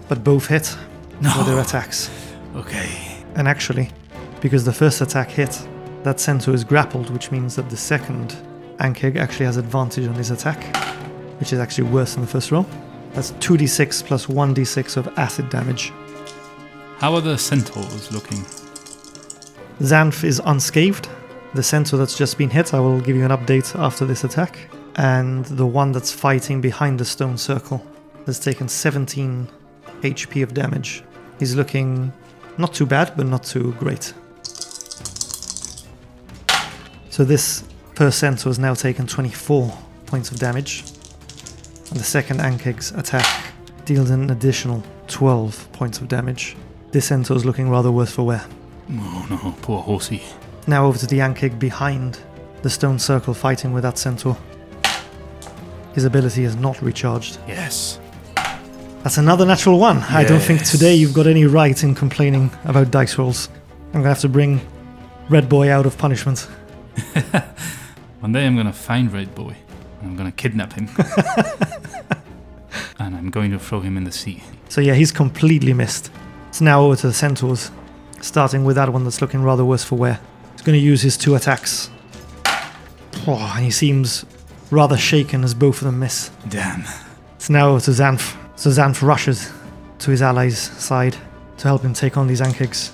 [0.09, 0.77] but both hit
[1.23, 1.33] No.
[1.39, 2.11] with their attacks.
[2.55, 3.25] Okay.
[3.35, 3.91] And actually,
[4.41, 5.67] because the first attack hit,
[6.03, 8.37] that centaur is grappled, which means that the second
[8.79, 10.77] Ankheg actually has advantage on his attack,
[11.39, 12.67] which is actually worse than the first roll.
[13.13, 15.93] That's 2d6 plus 1d6 of acid damage.
[16.99, 18.39] How are the centaurs looking?
[19.81, 21.09] Xanth is unscathed.
[21.55, 24.59] The centaur that's just been hit, I will give you an update after this attack.
[24.97, 27.85] And the one that's fighting behind the stone circle
[28.27, 29.49] has taken 17
[30.03, 31.03] HP of damage.
[31.39, 32.13] He's looking
[32.59, 34.13] not too bad, but not too great.
[37.11, 40.85] So this first centaur has now taken 24 points of damage.
[41.91, 43.53] And the second Ankheg's attack
[43.85, 46.57] deals an additional 12 points of damage.
[46.91, 48.47] This centaur is looking rather worse for wear.
[48.91, 50.23] Oh no, poor horsey.
[50.67, 52.19] Now over to the Ankheg behind
[52.63, 54.37] the stone circle fighting with that centaur.
[55.95, 57.39] His ability is not recharged.
[57.47, 57.99] Yes.
[59.03, 59.99] That's another natural one.
[59.99, 63.49] I don't think today you've got any right in complaining about dice rolls.
[63.87, 64.61] I'm gonna have to bring
[65.29, 66.39] Red Boy out of punishment.
[68.21, 69.57] One day I'm gonna find Red Boy
[70.01, 70.89] and I'm gonna kidnap him.
[73.01, 74.41] and I'm going to throw him in the sea.
[74.69, 76.13] So yeah, he's completely missed.
[76.51, 77.73] It's now over to the centaurs,
[78.21, 80.21] starting with that one that's looking rather worse for wear.
[80.53, 81.91] He's gonna use his two attacks.
[83.27, 84.25] Oh, and he seems
[84.71, 86.31] rather shaken as both of them miss.
[86.49, 86.85] Damn.
[87.35, 88.37] It's now over to Xanth.
[88.57, 89.51] So Xanth rushes
[90.01, 91.17] to his ally's side
[91.59, 92.93] to help him take on these Ankhegs.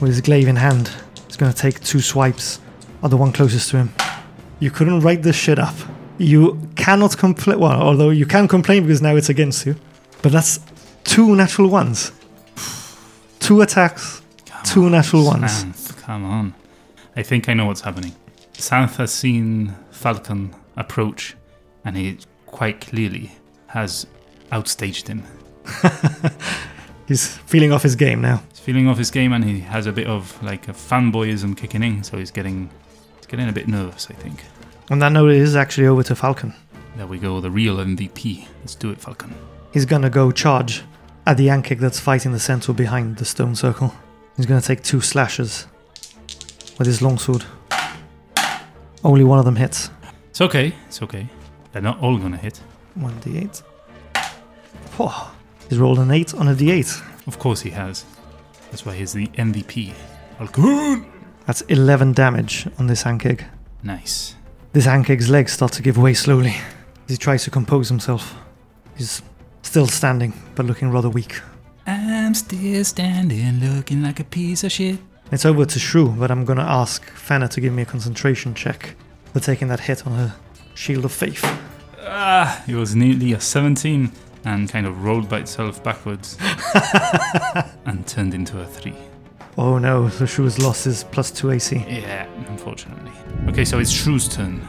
[0.00, 0.90] With his glaive in hand,
[1.26, 2.60] he's going to take two swipes
[3.02, 3.92] at the one closest to him.
[4.58, 5.74] You couldn't write this shit up.
[6.18, 7.58] You cannot complain.
[7.58, 9.76] Well, although you can complain because now it's against you.
[10.22, 10.60] But that's
[11.04, 12.12] two natural ones.
[13.38, 15.64] Two attacks, Come two on, natural ones.
[15.64, 16.54] Xanth, come on.
[17.14, 18.14] I think I know what's happening.
[18.54, 21.36] Xanth has seen Falcon approach,
[21.84, 23.32] and he quite clearly
[23.68, 24.06] has
[24.52, 25.22] outstaged him.
[27.08, 28.42] He's feeling off his game now.
[28.50, 31.82] He's feeling off his game, and he has a bit of like a fanboyism kicking
[31.82, 32.68] in, so he's getting,
[33.16, 34.08] he's getting a bit nervous.
[34.10, 34.42] I think.
[34.90, 36.52] On that note, it is actually over to Falcon.
[36.96, 38.46] There we go, the real MVP.
[38.60, 39.32] Let's do it, Falcon.
[39.72, 40.82] He's gonna go charge
[41.26, 43.94] at the Ankheg that's fighting the centaur behind the stone circle.
[44.36, 45.66] He's gonna take two slashes
[46.78, 47.44] with his longsword.
[49.04, 49.90] Only one of them hits.
[50.30, 50.74] It's okay.
[50.88, 51.28] It's okay.
[51.72, 52.60] They're not all gonna hit.
[52.98, 53.62] 1d8.
[54.98, 55.34] Oh,
[55.68, 57.26] he's rolled an 8 on a d8.
[57.26, 58.04] Of course he has.
[58.70, 59.92] That's why he's the MVP.
[60.38, 61.06] Falcon.
[61.46, 63.44] That's 11 damage on this Ankheg.
[63.82, 64.34] Nice.
[64.72, 66.56] This Ankheg's legs start to give way slowly
[67.04, 68.34] as he tries to compose himself.
[68.96, 69.22] He's
[69.62, 71.40] still standing, but looking rather weak.
[71.86, 74.98] I'm still standing, looking like a piece of shit.
[75.30, 78.94] It's over to Shrew, but I'm gonna ask Fenna to give me a concentration check
[79.32, 80.34] for taking that hit on her
[80.74, 81.44] Shield of Faith.
[82.00, 84.10] Ah, it was nearly a 17
[84.46, 86.38] and kind of rolled by itself backwards
[87.84, 88.94] and turned into a 3.
[89.58, 91.76] Oh no, so Shrew has lost his plus 2 AC.
[91.88, 93.12] Yeah, unfortunately.
[93.48, 94.60] Okay, so it's Shrew's turn.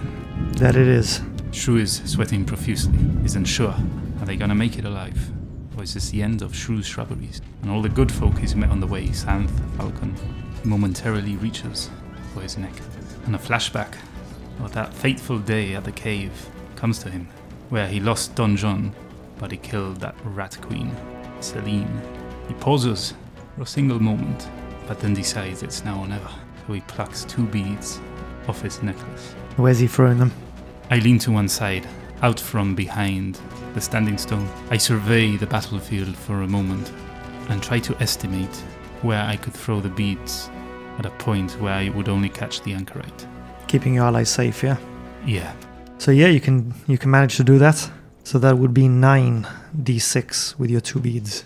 [0.53, 1.21] That it is.
[1.51, 2.97] Shrew is sweating profusely.
[3.21, 3.75] He's unsure.
[4.19, 5.31] Are they gonna make it alive?
[5.77, 7.41] Or is this the end of Shrew's shrubberies?
[7.61, 10.15] And all the good folk he's met on the way, Xanth, Falcon,
[10.63, 11.89] momentarily reaches
[12.33, 12.73] for his neck.
[13.25, 13.93] And a flashback
[14.63, 16.31] of that fateful day at the cave
[16.75, 17.27] comes to him.
[17.69, 18.93] where he lost Don John,
[19.39, 20.95] but he killed that rat queen,
[21.39, 22.01] Celine.
[22.47, 23.13] He pauses
[23.55, 24.47] for a single moment,
[24.87, 26.29] but then decides it's now or never.
[26.65, 27.99] So he plucks two beads
[28.47, 29.33] off his necklace.
[29.57, 30.31] Where's he throwing them?
[30.89, 31.87] I lean to one side,
[32.21, 33.39] out from behind
[33.73, 34.47] the standing stone.
[34.69, 36.91] I survey the battlefield for a moment
[37.49, 38.55] and try to estimate
[39.01, 40.49] where I could throw the beads
[40.97, 43.27] at a point where I would only catch the anchorite.
[43.67, 44.77] Keeping your allies safe, yeah?
[45.25, 45.53] Yeah,
[45.97, 47.89] So yeah, you can you can manage to do that.
[48.27, 51.45] So that would be nine d6 with your two beads.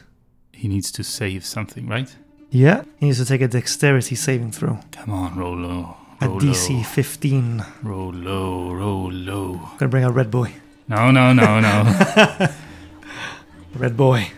[0.52, 2.10] he needs to save something, right?
[2.50, 4.80] Yeah, he needs to take a dexterity saving throw.
[4.92, 5.96] Come on, roll low.
[6.22, 6.84] A DC low.
[6.84, 7.66] 15.
[7.84, 9.70] Roll low, roll low.
[9.78, 10.56] Gonna bring out Red Boy.
[10.88, 12.48] No, no, no, no.
[13.76, 14.32] Red Boy.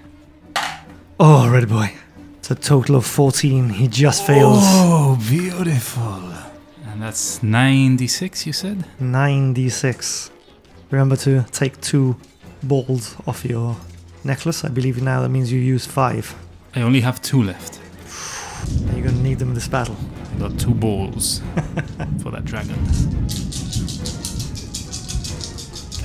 [1.18, 1.94] Oh, Red Boy.
[2.40, 3.70] It's a total of 14.
[3.70, 4.60] He just fails.
[4.64, 6.22] Oh, beautiful.
[6.92, 8.84] And that's 96, you said?
[9.00, 10.30] 9d6.
[10.92, 12.18] Remember to take two
[12.64, 13.78] balls off your
[14.24, 14.64] necklace.
[14.64, 16.36] I believe now that means you use five.
[16.76, 17.80] I only have two left.
[18.88, 19.98] And you're gonna need them in this battle.
[20.36, 21.40] I got two balls
[22.22, 22.76] for that dragon.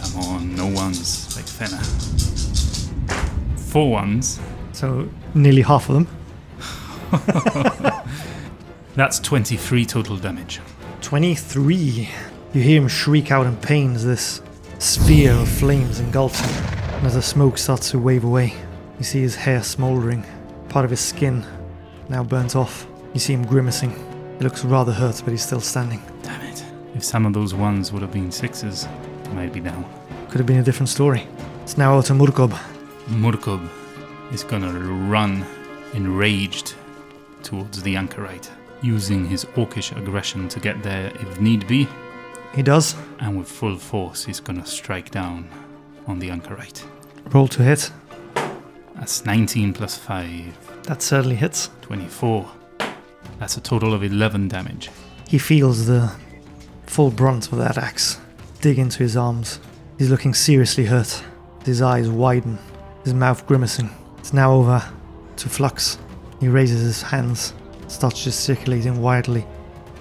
[0.02, 1.82] Come on, no ones like Fenna.
[3.56, 4.40] Four ones.
[4.72, 6.08] So nearly half of them.
[8.96, 10.60] That's 23 total damage.
[11.02, 12.08] 23.
[12.52, 14.42] You hear him shriek out in pain as this
[14.78, 16.64] sphere of flames engulfs him.
[16.96, 18.54] And as the smoke starts to wave away,
[18.98, 20.24] you see his hair smouldering,
[20.68, 21.44] part of his skin
[22.08, 22.86] now burnt off.
[23.14, 23.90] You see him grimacing.
[24.38, 26.02] He looks rather hurt, but he's still standing.
[26.22, 26.64] Damn it.
[26.94, 28.86] If some of those ones would have been sixes,
[29.26, 29.84] I might be down.
[30.28, 31.26] Could have been a different story.
[31.62, 32.58] It's now out to Murkob.
[33.08, 33.68] Murkob
[34.32, 34.72] is gonna
[35.08, 35.44] run
[35.94, 36.74] enraged
[37.42, 38.50] towards the anchorite,
[38.82, 41.88] using his orcish aggression to get there if need be,
[42.54, 42.96] He does.
[43.20, 45.48] and with full force he's gonna strike down
[46.06, 46.84] on the anchorite.
[47.32, 47.90] Roll to hit.
[48.94, 51.70] That's 19 plus 5, That certainly hits.
[51.82, 52.48] 24.
[53.38, 54.90] That's a total of 11 damage.
[55.28, 56.10] He feels the
[56.86, 58.18] full brunt of that axe
[58.60, 59.60] dig into his arms.
[59.98, 61.22] He's looking seriously hurt.
[61.64, 62.58] His eyes widen,
[63.04, 63.90] his mouth grimacing.
[64.18, 64.82] It's now over
[65.36, 65.98] to Flux.
[66.40, 67.52] He raises his hands,
[67.88, 69.46] starts gesticulating wildly.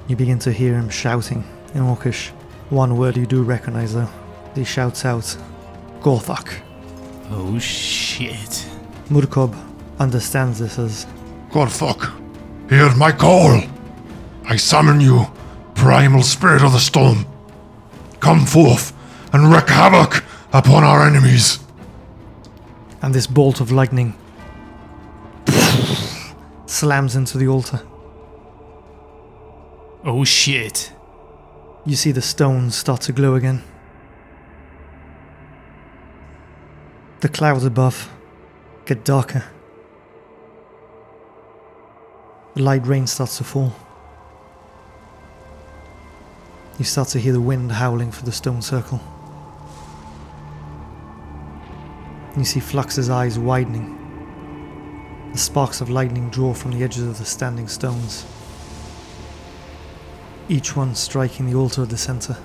[0.07, 1.43] You begin to hear him shouting
[1.75, 2.31] in Orcish.
[2.69, 4.09] One word you do recognize though.
[4.55, 5.37] He shouts out,
[6.01, 6.53] Gorthok.
[7.29, 8.65] Oh shit.
[9.09, 9.55] Murkob
[9.99, 11.05] understands this as
[11.51, 12.11] God fuck.
[12.69, 13.61] Hear my call.
[14.45, 15.25] I summon you,
[15.75, 17.25] primal spirit of the storm.
[18.19, 18.93] Come forth
[19.33, 21.59] and wreak havoc upon our enemies.
[23.01, 24.13] and this bolt of lightning
[26.65, 27.81] slams into the altar.
[30.03, 30.91] Oh shit.
[31.87, 33.63] You see the stones start to glow again.
[37.21, 38.11] The clouds above
[38.85, 39.45] get darker.
[42.55, 43.73] The light rain starts to fall.
[46.77, 48.99] You start to hear the wind howling through the stone circle.
[52.35, 53.93] You see Flux's eyes widening.
[55.31, 58.25] The sparks of lightning draw from the edges of the standing stones
[60.49, 62.37] each one striking the altar at the center.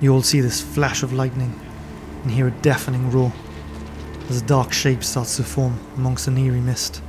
[0.00, 1.58] You all see this flash of lightning
[2.22, 3.32] and hear a deafening roar
[4.28, 7.02] as a dark shape starts to form amongst an eerie mist.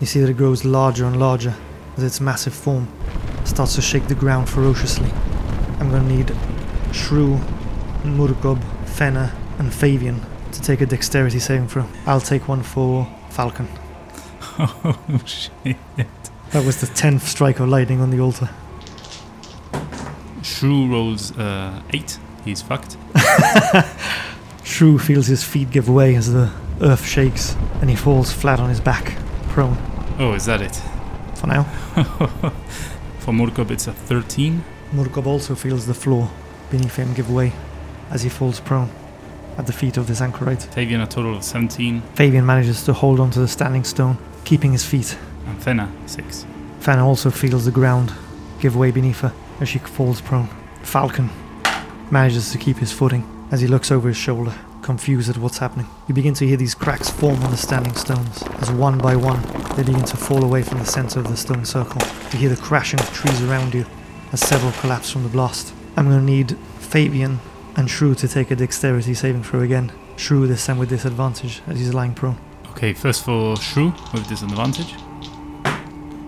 [0.00, 1.54] You see that it grows larger and larger
[1.96, 2.88] as its massive form
[3.44, 5.10] starts to shake the ground ferociously.
[5.78, 6.34] I'm gonna need
[6.92, 7.38] Shrew,
[8.02, 10.20] Murkob, Fenna, and Fabian
[10.52, 11.86] to take a dexterity saving throw.
[12.06, 13.68] I'll take one for Falcon.
[14.58, 15.76] Oh shit.
[16.50, 18.48] That was the 10th strike of lightning on the altar.
[20.42, 22.18] Shrew rolls uh, 8.
[22.44, 22.96] He's fucked.
[24.64, 28.68] Shrew feels his feet give way as the earth shakes and he falls flat on
[28.68, 29.16] his back,
[29.48, 29.76] prone.
[30.18, 30.80] Oh, is that it?
[31.38, 31.64] For now,
[33.18, 34.62] For Murkob, it's a 13.
[34.92, 36.30] Murkob also feels the floor
[36.70, 37.52] beneath him give way
[38.10, 38.90] as he falls prone
[39.56, 40.62] at the feet of this anchorite.
[40.62, 42.02] Fabian, a total of 17.
[42.14, 45.16] Fabian manages to hold onto the standing stone, keeping his feet.
[45.46, 46.46] And Fenna, 6.
[46.80, 48.12] Fenna also feels the ground
[48.60, 50.48] give way beneath her as she falls prone.
[50.82, 51.30] Falcon
[52.10, 55.86] manages to keep his footing as he looks over his shoulder, confused at what's happening.
[56.08, 59.42] You begin to hear these cracks form on the standing stones as one by one
[59.76, 62.00] they begin to fall away from the center of the stone circle.
[62.32, 63.86] You hear the crashing of trees around you
[64.32, 65.74] as several collapse from the blast.
[65.96, 67.40] I'm going to need Fabian
[67.76, 69.92] and Shrew to take a dexterity saving throw again.
[70.16, 72.38] Shrew this time with disadvantage as he's lying prone.
[72.76, 74.96] Okay, first for Shrew with disadvantage.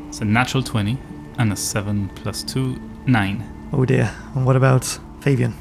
[0.07, 0.97] It's a natural 20
[1.39, 3.71] and a 7 plus 2, 9.
[3.73, 4.15] Oh dear.
[4.33, 4.85] And what about
[5.21, 5.55] Fabian?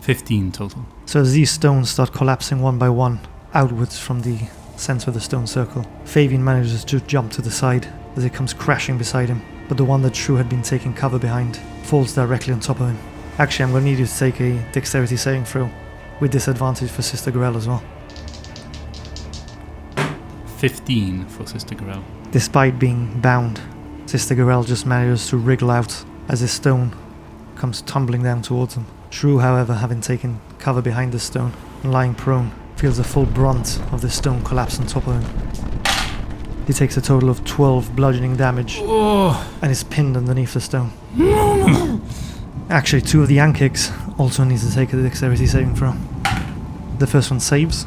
[0.00, 0.86] 15 total.
[1.04, 3.20] So as these stones start collapsing one by one
[3.52, 4.38] outwards from the
[4.76, 8.54] center of the stone circle, Fabian manages to jump to the side as it comes
[8.54, 9.42] crashing beside him.
[9.68, 12.88] But the one that Shrew had been taking cover behind falls directly on top of
[12.88, 12.98] him.
[13.38, 15.70] Actually, I'm going to need you to take a dexterity saving throw
[16.18, 17.82] with disadvantage for Sister Garaelle as well.
[20.68, 22.02] 15 for Sister Garaelle.
[22.30, 23.60] Despite being bound,
[24.06, 26.96] Sister Garaelle just manages to wriggle out as a stone
[27.54, 28.86] comes tumbling down towards him.
[29.10, 31.52] Shrew, however, having taken cover behind the stone
[31.82, 36.64] and lying prone, feels the full brunt of the stone collapse on top of him.
[36.66, 39.54] He takes a total of 12 bludgeoning damage Oh!
[39.60, 40.92] and is pinned underneath the stone.
[42.70, 45.92] Actually, two of the Ankhegs also need to take a dexterity saving throw.
[47.00, 47.86] The first one saves,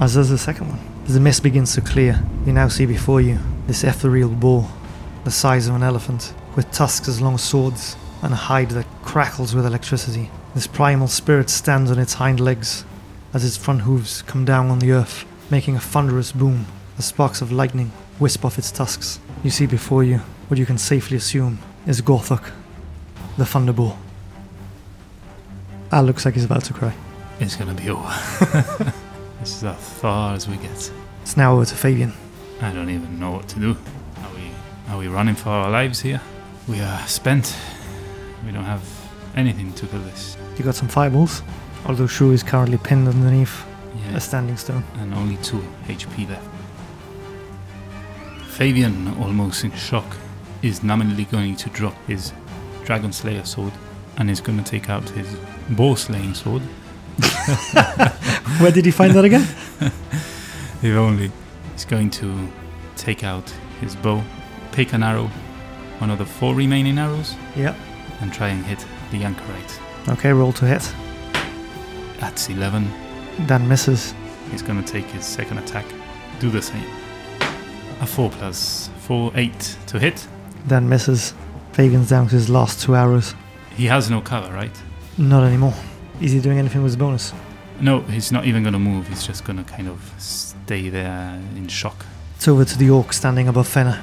[0.00, 0.91] as does the second one.
[1.12, 4.66] As the mist begins to clear, you now see before you this ethereal boar,
[5.24, 8.86] the size of an elephant, with tusks as long as swords and a hide that
[9.02, 10.30] crackles with electricity.
[10.54, 12.86] This primal spirit stands on its hind legs
[13.34, 16.64] as its front hooves come down on the earth, making a thunderous boom
[16.96, 19.20] The sparks of lightning wisp off its tusks.
[19.44, 22.52] You see before you what you can safely assume is Gorthok,
[23.36, 23.98] the Thunderboar.
[25.90, 26.94] Al looks like he's about to cry.
[27.38, 28.08] It's gonna be over.
[29.40, 30.90] this is as far as we get.
[31.22, 32.12] It's now over to Fabian.
[32.60, 33.70] I don't even know what to do.
[34.22, 34.50] Are we
[34.92, 36.20] are we running for our lives here?
[36.68, 37.56] We are spent.
[38.44, 38.82] We don't have
[39.36, 40.36] anything to kill this.
[40.58, 41.42] You got some fireballs,
[41.86, 43.64] although Shrew is currently pinned underneath
[43.94, 44.16] Yeah.
[44.16, 44.84] a standing stone.
[45.00, 46.48] and only 2 HP left.
[48.48, 50.16] Fabian, almost in shock,
[50.62, 52.32] is nominally going to drop his
[52.84, 53.72] Dragon Slayer sword
[54.18, 55.26] and is going to take out his
[55.70, 56.62] bow slaying sword.
[58.60, 59.46] Where did he find that again?
[60.82, 61.30] If only.
[61.72, 62.48] He's going to
[62.96, 63.48] take out
[63.80, 64.22] his bow,
[64.72, 65.28] pick an arrow,
[65.98, 67.74] one of the four remaining arrows, Yep.
[68.20, 69.80] and try and hit the anchorite.
[70.08, 70.92] Okay, roll to hit.
[72.20, 72.88] That's 11.
[73.46, 74.14] Dan misses.
[74.50, 75.86] He's going to take his second attack,
[76.40, 76.84] do the same.
[78.00, 80.26] A 4 plus 4, 8 to hit.
[80.68, 81.32] Dan misses.
[81.72, 83.34] Fabian's down to his last two arrows.
[83.76, 84.76] He has no cover, right?
[85.16, 85.74] Not anymore.
[86.20, 87.32] Is he doing anything with his bonus?
[87.80, 89.08] No, he's not even going to move.
[89.08, 89.98] He's just going to kind of
[90.72, 92.06] stay there in shock.
[92.34, 94.02] It's over to the orc standing above Fenna.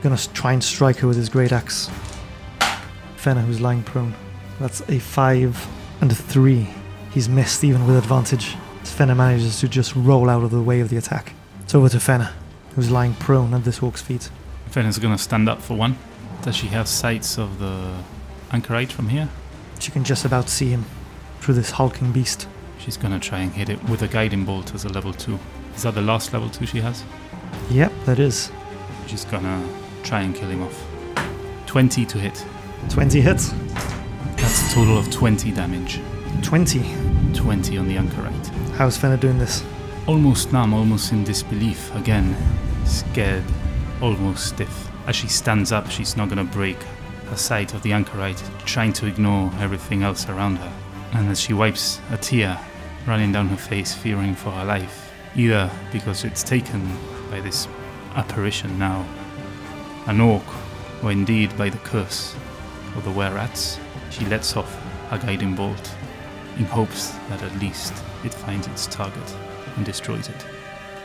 [0.00, 1.90] Gonna try and strike her with his great axe.
[3.16, 4.14] Fenna, who's lying prone.
[4.58, 5.68] That's a 5
[6.00, 6.68] and a 3.
[7.10, 8.56] He's missed even with advantage.
[8.82, 11.34] Fenna manages to just roll out of the way of the attack.
[11.60, 12.32] It's over to Fenna,
[12.74, 14.30] who's lying prone at this orc's feet.
[14.68, 15.98] Fenna's to stand up for one.
[16.40, 17.94] Does she have sights of the
[18.52, 19.28] anchorite from here?
[19.80, 20.86] She can just about see him
[21.40, 22.48] through this hulking beast.
[22.78, 25.38] She's to try and hit it with a guiding bolt as a level 2.
[25.76, 27.04] Is that the last level 2 she has?
[27.70, 28.50] Yep, that is.
[29.06, 29.68] She's to
[30.02, 30.86] try and kill him off.
[31.66, 32.46] 20 to hit.
[32.88, 33.52] 20 hits.
[34.36, 36.00] That's a total of 20 damage.
[36.42, 36.80] 20.
[37.34, 38.46] 20 on the anchorite.
[38.76, 39.62] How's Fenna doing this?
[40.06, 41.94] Almost numb, almost in disbelief.
[41.94, 42.34] Again,
[42.86, 43.44] scared,
[44.00, 44.88] almost stiff.
[45.06, 46.82] As she stands up, she's not to break
[47.28, 50.72] her sight of the anchorite, trying to ignore everything else around her.
[51.12, 52.58] And as she wipes a tear
[53.06, 55.05] running down her face, fearing for her life,
[55.36, 56.90] either because it's taken
[57.30, 57.68] by this
[58.14, 59.06] apparition now,
[60.06, 60.44] an orc,
[61.02, 62.34] or indeed by the curse
[62.96, 63.78] of the were rats,
[64.10, 65.94] she lets off a guiding bolt
[66.58, 67.92] in hopes that at least
[68.24, 69.36] it finds its target
[69.76, 70.46] and destroys it.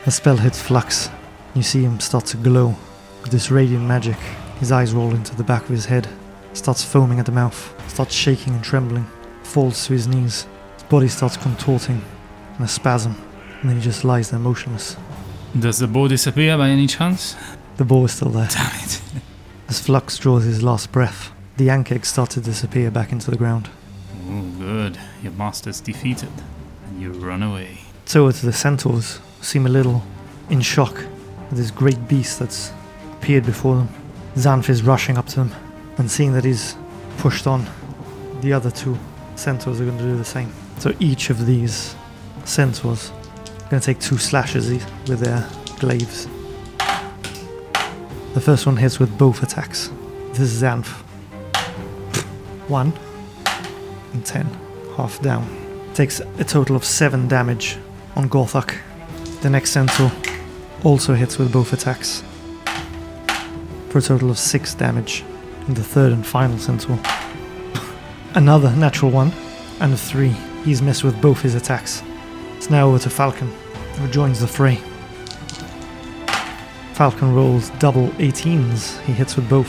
[0.06, 1.10] A spell hits Flux.
[1.54, 2.74] You see him start to glow
[3.22, 4.16] with this radiant magic.
[4.58, 6.08] His eyes roll into the back of his head,
[6.54, 9.06] starts foaming at the mouth, starts shaking and trembling,
[9.42, 10.46] falls to his knees.
[10.74, 12.02] His body starts contorting
[12.58, 13.14] in a spasm,
[13.62, 14.96] and then he just lies there motionless.
[15.58, 17.36] Does the bow disappear by any chance?
[17.76, 18.48] The bow is still there.
[18.50, 19.00] Damn it.
[19.68, 23.70] As Flux draws his last breath, the eggs start to disappear back into the ground.
[24.28, 24.98] Oh, good.
[25.22, 26.32] Your master's defeated.
[26.88, 27.78] And you run away.
[28.04, 30.02] So to the centaurs, seem a little
[30.50, 32.72] in shock at this great beast that's
[33.12, 33.88] appeared before them.
[34.34, 35.52] Xanth is rushing up to them,
[35.98, 36.74] and seeing that he's
[37.18, 37.66] pushed on,
[38.40, 38.98] the other two
[39.36, 40.52] centaurs are going to do the same.
[40.78, 41.94] So each of these
[42.44, 43.12] centaurs
[43.72, 44.68] going to take two slashes
[45.08, 45.48] with their
[45.78, 46.26] glaives.
[48.34, 49.90] The first one hits with both attacks.
[50.32, 50.88] This is Xanth.
[52.68, 52.92] One
[54.12, 54.44] and ten,
[54.94, 55.48] half down
[55.94, 57.78] takes a total of 7 damage
[58.14, 58.76] on Gorthok.
[59.40, 60.12] The next centaur
[60.84, 62.22] also hits with both attacks
[63.88, 65.24] for a total of 6 damage.
[65.66, 66.98] And the third and final centaur.
[68.34, 69.32] Another natural 1
[69.80, 70.28] and a 3.
[70.62, 72.02] He's missed with both his attacks.
[72.58, 73.52] It's now over to Falcon,
[73.98, 74.76] who joins the fray.
[76.94, 79.00] Falcon rolls double 18s.
[79.02, 79.68] He hits with both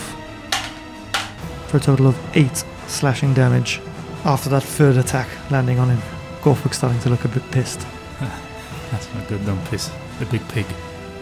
[1.67, 3.81] for a total of 8 slashing damage.
[4.25, 6.01] After that third attack landing on him,
[6.41, 7.79] Gorthok's starting to look a bit pissed.
[8.91, 9.89] That's not good, don't piss.
[10.19, 10.65] The big pig.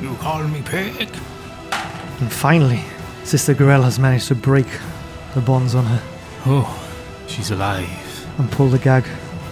[0.01, 1.09] You call me pig?
[2.19, 2.83] And finally,
[3.23, 4.67] Sister Garaelle has managed to break
[5.33, 6.01] the bonds on her
[6.45, 6.89] Oh,
[7.27, 7.87] she's alive.
[8.39, 9.03] and pull the gag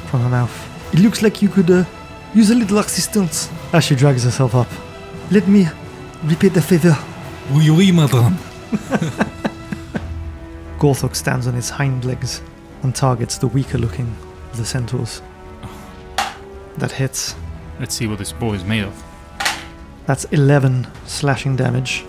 [0.08, 0.94] from her mouth.
[0.94, 1.86] It looks like you could uh,
[2.34, 3.50] use a little assistance.
[3.74, 4.68] As she drags herself up.
[5.32, 5.68] Let me
[6.24, 6.98] repeat the favor.
[7.52, 8.38] Oui, oui, madame.
[10.80, 12.42] Gorthok stands on his hind legs
[12.84, 14.16] and targets the weaker looking
[14.52, 15.22] of the centaurs.
[16.78, 17.36] That hits.
[17.80, 19.04] Let's see what this boy is made of.
[20.06, 22.06] That's 11 slashing damage.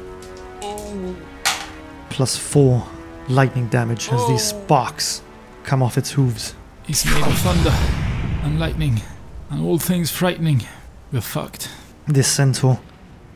[2.08, 2.86] Plus 4
[3.28, 5.22] lightning damage as these sparks
[5.64, 6.54] come off its hooves.
[6.86, 7.72] He's made of thunder
[8.42, 9.00] and lightning
[9.50, 10.62] and all things frightening.
[11.12, 11.70] We're fucked.
[12.06, 12.80] This centaur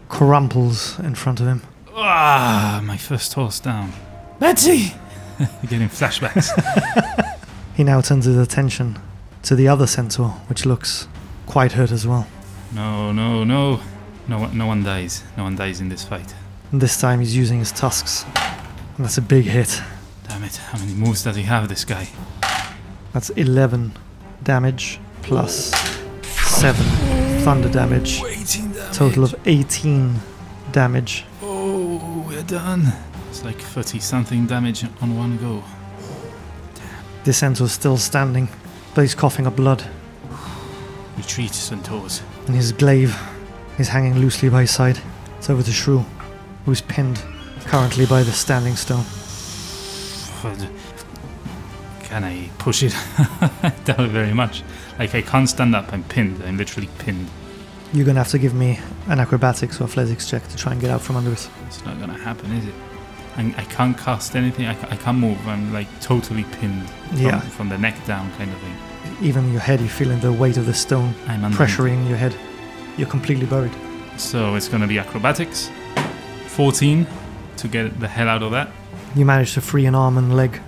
[0.08, 1.62] crumples in front of him.
[1.92, 3.92] Ah, my first horse down.
[4.38, 4.94] Betsy!
[5.38, 6.50] You're getting flashbacks.
[7.74, 9.00] He now turns his attention
[9.42, 11.08] to the other centaur, which looks
[11.46, 12.28] quite hurt as well.
[12.72, 13.80] no, no, no.
[14.28, 15.24] No one, no one dies.
[15.36, 16.32] No one dies in this fight.
[16.70, 18.24] And this time he's using his tusks.
[18.96, 19.82] And that's a big hit.
[20.28, 20.54] Damn it.
[20.56, 22.08] How many moves does he have, this guy?
[23.12, 23.92] That's 11
[24.44, 25.72] damage plus
[26.54, 26.82] 7
[27.44, 28.20] thunder damage.
[28.20, 28.96] damage.
[28.96, 30.14] Total of 18
[30.72, 31.24] damage.
[31.42, 32.92] Oh, we're done.
[33.28, 35.62] It's like 30 something damage on one go.
[37.24, 38.48] This centaur's still standing,
[38.94, 39.84] but he's coughing up blood.
[41.16, 42.22] Retreat, Centaurs.
[42.46, 43.16] and his glaive
[43.78, 44.98] is hanging loosely by his side.
[45.38, 46.04] It's over to Shrew,
[46.64, 47.22] who's pinned
[47.66, 49.04] currently by the standing stone.
[52.14, 52.94] Can I push it?
[53.88, 54.62] It very much.
[55.00, 55.92] Like, I can't stand up.
[55.92, 56.40] I'm pinned.
[56.44, 57.28] I'm literally pinned.
[57.92, 60.90] You're gonna have to give me an acrobatics or athletics check to try and get
[60.90, 61.50] out from under it.
[61.66, 62.74] It's not gonna happen, is it?
[63.36, 64.66] I, I can't cast anything.
[64.66, 65.38] I, I can't move.
[65.48, 67.40] I'm like totally pinned from, Yeah.
[67.40, 68.76] from the neck down, kind of thing.
[69.20, 71.58] Even your head, you're feeling the weight of the stone I'm under.
[71.58, 72.36] pressuring your head.
[72.96, 73.72] You're completely buried.
[74.18, 75.68] So it's gonna be acrobatics.
[76.46, 77.08] 14
[77.56, 78.68] to get the hell out of that.
[79.16, 80.60] You managed to free an arm and leg.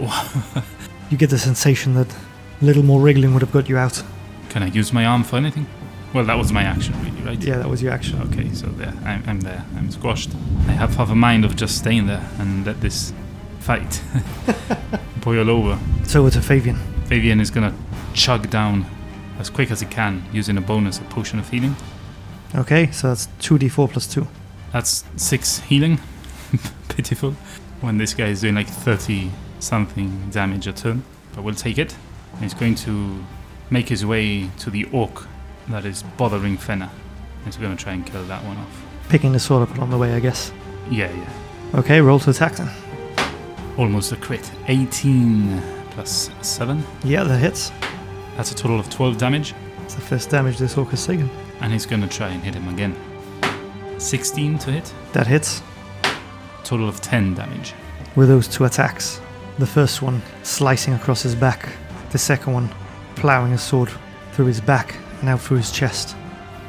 [1.10, 2.12] You get the sensation that
[2.60, 4.02] a little more wriggling would have got you out.
[4.50, 5.66] Can I use my arm for anything?
[6.12, 7.42] Well, that was my action, really, right?
[7.42, 8.20] Yeah, that was your action.
[8.22, 9.64] Okay, so there, I'm, I'm there.
[9.76, 10.30] I'm squashed.
[10.66, 13.12] I have half a mind of just staying there and let this
[13.60, 14.02] fight
[15.20, 15.78] boil over.
[16.04, 16.76] So it's a Fabian.
[17.06, 17.74] Fabian is gonna
[18.14, 18.86] chug down
[19.38, 21.76] as quick as he can using a bonus, a potion of healing.
[22.54, 24.26] Okay, so that's 2d4 plus 2.
[24.72, 26.00] That's six healing.
[26.88, 27.32] Pitiful.
[27.80, 29.30] When this guy is doing like 30
[29.60, 31.02] something damage a turn.
[31.34, 31.96] But we'll take it.
[32.34, 33.24] And he's going to
[33.70, 35.26] make his way to the orc
[35.68, 36.90] that is bothering Fenna.
[37.38, 38.84] And he's going to try and kill that one off.
[39.08, 40.52] Picking the sword up along the way, I guess.
[40.90, 41.32] Yeah, yeah.
[41.78, 42.70] Okay, roll to attack then.
[43.76, 44.50] Almost a crit.
[44.68, 46.82] 18 plus 7.
[47.04, 47.70] Yeah, that hits.
[48.36, 49.54] That's a total of 12 damage.
[49.84, 51.28] It's the first damage this orc has taken.
[51.60, 52.96] And he's going to try and hit him again.
[53.98, 54.92] 16 to hit.
[55.12, 55.62] That hits.
[56.64, 57.74] Total of 10 damage.
[58.16, 59.20] with those two attacks.
[59.58, 61.68] The first one slicing across his back,
[62.10, 62.70] the second one
[63.16, 63.90] ploughing his sword
[64.32, 66.14] through his back and out through his chest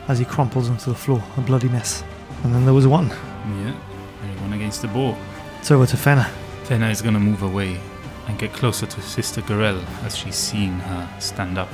[0.07, 2.03] as he crumples onto the floor, a bloody mess.
[2.43, 3.09] And then there was one.
[3.09, 3.75] Yeah.
[4.23, 5.15] Everyone against the boar.
[5.59, 6.23] It's over to Fenna.
[6.63, 7.79] Fenna is gonna move away
[8.27, 11.69] and get closer to Sister Garaelle as she's seeing her stand up.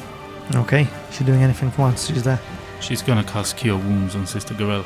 [0.56, 2.08] Okay, is she doing anything for once?
[2.08, 2.40] She's there.
[2.82, 4.86] She's gonna cast Cure Wounds on Sister Garaelle.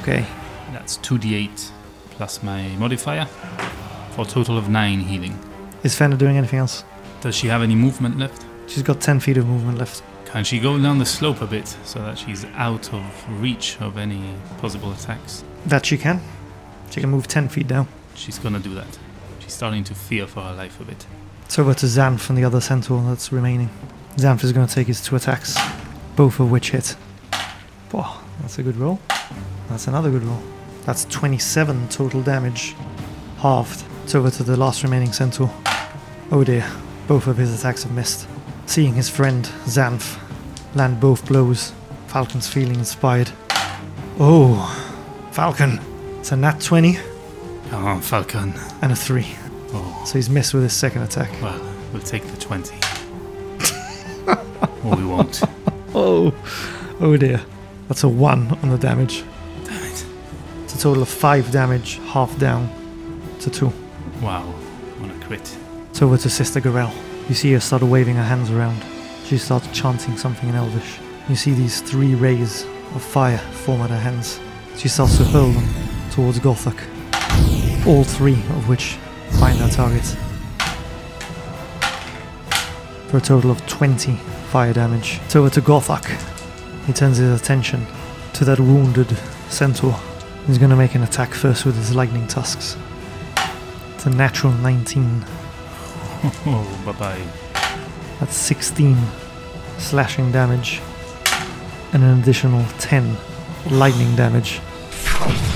[0.00, 0.26] Okay,
[0.72, 1.70] That's 2d8
[2.10, 3.24] plus my modifier
[4.12, 5.38] for a total of 9 healing.
[5.82, 6.84] Is Fenna doing anything else?
[7.20, 8.44] Does she have any movement left?
[8.66, 10.02] She's got 10 feet of movement left.
[10.26, 13.98] Can she go down the slope a bit so that she's out of reach of
[13.98, 15.44] any possible attacks?
[15.66, 16.20] That she can.
[16.90, 17.88] She can move 10 feet down.
[18.14, 18.98] She's gonna do that.
[19.40, 21.06] She's starting to fear for her life a bit.
[21.44, 23.70] It's over to Xanth and the other centaur that's remaining.
[24.16, 25.58] Xanth is going to take his two attacks,
[26.14, 26.94] both of which hit.
[27.92, 29.00] Oh, that's a good roll.
[29.68, 30.40] That's another good roll.
[30.84, 32.76] That's 27 total damage,
[33.38, 33.84] halved.
[34.04, 35.50] It's over to the last remaining centaur.
[36.30, 36.70] Oh dear,
[37.08, 38.26] both of his attacks have missed.
[38.66, 40.18] Seeing his friend Xanth
[40.74, 41.72] land both blows,
[42.06, 43.30] Falcon's feeling inspired.
[44.18, 44.56] Oh,
[45.32, 45.80] Falcon.
[46.20, 46.98] It's a nat 20
[47.70, 48.52] Come on, Falcon.
[48.82, 49.26] and a 3.
[49.72, 51.30] Oh, So he's missed with his second attack.
[51.42, 51.60] well,
[51.92, 52.74] we'll take the 20.
[54.84, 55.40] or we won't.
[55.92, 56.32] Oh,
[57.00, 57.40] oh dear.
[57.88, 59.24] That's a one on the damage.
[59.64, 60.06] Damn it.
[60.62, 62.70] It's a total of five damage, half down
[63.40, 63.72] to two.
[64.22, 64.54] Wow,
[65.02, 65.56] on a crit.
[66.00, 66.94] It's over to Sister Garaelle.
[67.28, 68.82] You see her start waving her hands around.
[69.26, 70.98] She starts chanting something in Elvish.
[71.28, 74.40] You see these three rays of fire form at her hands.
[74.78, 75.68] She starts to hurl them
[76.10, 76.80] towards Gorthok.
[77.86, 78.96] All three of which
[79.32, 80.06] find their target.
[83.10, 84.14] for a total of 20
[84.52, 85.20] fire damage.
[85.28, 86.06] So over to Gorthok.
[86.86, 87.86] He turns his attention
[88.32, 89.14] to that wounded
[89.50, 90.00] centaur.
[90.46, 92.78] He's going to make an attack first with his lightning tusks.
[93.96, 95.26] It's a natural 19.
[96.46, 97.22] Oh, bye bye.
[98.18, 98.96] That's 16
[99.78, 100.80] slashing damage
[101.92, 103.16] and an additional 10
[103.70, 104.60] lightning damage.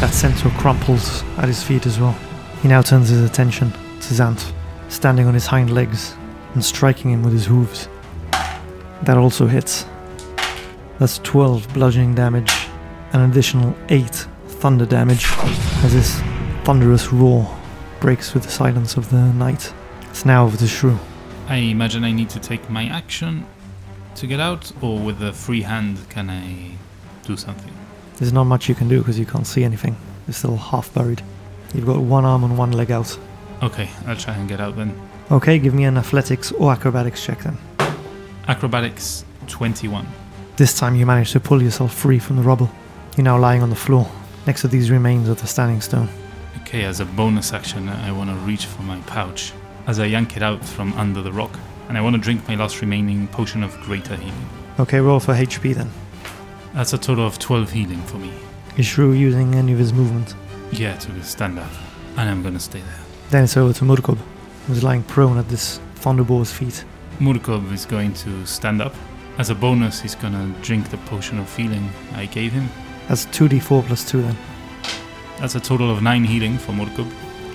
[0.01, 2.17] That centaur crumples at his feet as well.
[2.63, 4.53] He now turns his attention to Xanth,
[4.89, 6.15] standing on his hind legs
[6.55, 7.89] and striking him with his hooves.
[9.03, 9.85] That also hits.
[10.99, 12.53] That's 12 bludgeoning damage
[13.13, 14.09] and an additional 8
[14.47, 15.27] thunder damage
[15.85, 16.21] as this
[16.65, 17.55] thunderous roar
[18.01, 19.73] breaks with the silence of the night.
[20.15, 20.97] It's now over to Shrew.
[21.49, 23.45] I imagine I need to take my action
[24.15, 26.79] to get out, or with a free hand can I
[27.25, 27.73] do something?
[28.19, 29.97] There's not much you can do because you can't see anything.
[30.29, 31.21] You're still half buried.
[31.75, 33.19] You've got one arm and one leg out.
[33.61, 34.97] Okay, I'll try and get out then.
[35.33, 37.59] Okay, give me an athletics or acrobatics check then.
[38.47, 40.07] Acrobatics 21.
[40.57, 42.71] This time you manage to pull yourself free from the rubble.
[43.17, 44.09] You're now lying on the floor,
[44.47, 46.09] next to these remains of the standing stone.
[46.61, 49.53] Okay, as a bonus action, I want to reach for my pouch
[49.87, 51.59] as I yank it out from under the rock,
[51.89, 54.49] and I want to drink my last remaining potion of greater healing.
[54.79, 55.91] Okay, roll for HP then.
[56.73, 58.33] That's a total of 12 healing for me.
[58.77, 60.35] Is Shrew using any of his movement?
[60.73, 61.71] Yeah, to stand up.
[62.17, 63.01] And I'm gonna stay there.
[63.31, 64.19] Then it's over to Murkob,
[64.67, 66.85] who's lying prone at this Thunderbolt's feet.
[67.21, 68.95] Murkob is going to stand up.
[69.39, 72.69] As a bonus, he's gonna drink the potion of healing I gave him.
[73.09, 74.37] That's 2d4 plus 2 then.
[75.39, 77.11] That's a total of 9 healing for Murkob.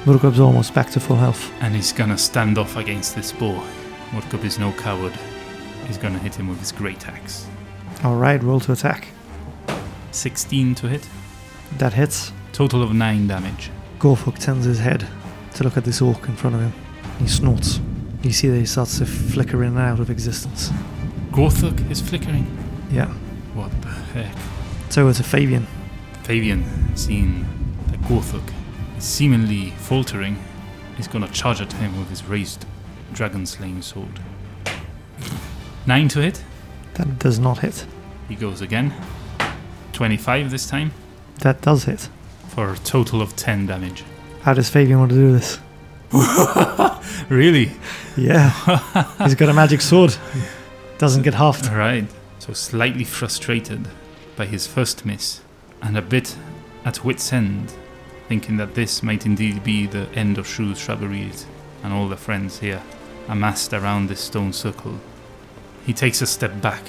[0.06, 1.52] Murkob's almost back to full health.
[1.62, 3.64] And he's gonna stand off against this boar.
[4.12, 5.14] Murkob is no coward.
[5.88, 7.46] He's gonna hit him with his great axe.
[8.04, 9.10] Alright, roll to attack.
[10.12, 11.08] 16 to hit.
[11.78, 12.32] That hits.
[12.54, 13.72] Total of 9 damage.
[14.00, 15.06] Gorthok turns his head
[15.56, 16.74] to look at this orc in front of him.
[17.20, 17.82] He snorts.
[18.24, 20.72] You see that he starts to flicker in and out of existence.
[21.32, 22.48] Gorthok is flickering.
[22.90, 23.08] Yeah.
[23.54, 24.36] What the heck?
[24.90, 25.68] So it's a Fabian.
[26.24, 27.46] Fabian, seeing
[27.88, 28.50] that Gorthok
[29.00, 30.38] seemingly faltering,
[30.98, 32.66] is gonna charge at him with his raised
[33.14, 34.20] dragon slaying sword.
[35.86, 36.44] 9 to hit.
[36.96, 37.86] That does not hit.
[38.28, 38.94] He goes again.
[39.94, 40.92] 25 this time
[41.40, 42.10] That does hit.
[42.50, 44.04] for a total of 10 damage.
[44.42, 45.60] How does Fabian want to do this?
[47.30, 47.72] Really?
[48.18, 48.50] Yeah.
[49.24, 50.16] He's got a magic sword.
[50.98, 51.68] Doesn't get halved.
[51.68, 52.06] Right.
[52.40, 53.88] So slightly frustrated
[54.36, 55.42] by his first miss
[55.82, 56.36] and a bit
[56.86, 57.74] at wit's end,
[58.30, 61.48] thinking that this might indeed be the end of Shrew's shrubberies
[61.84, 62.84] and all the friends here
[63.28, 65.00] amassed around this stone circle.
[65.84, 66.84] He takes a step back,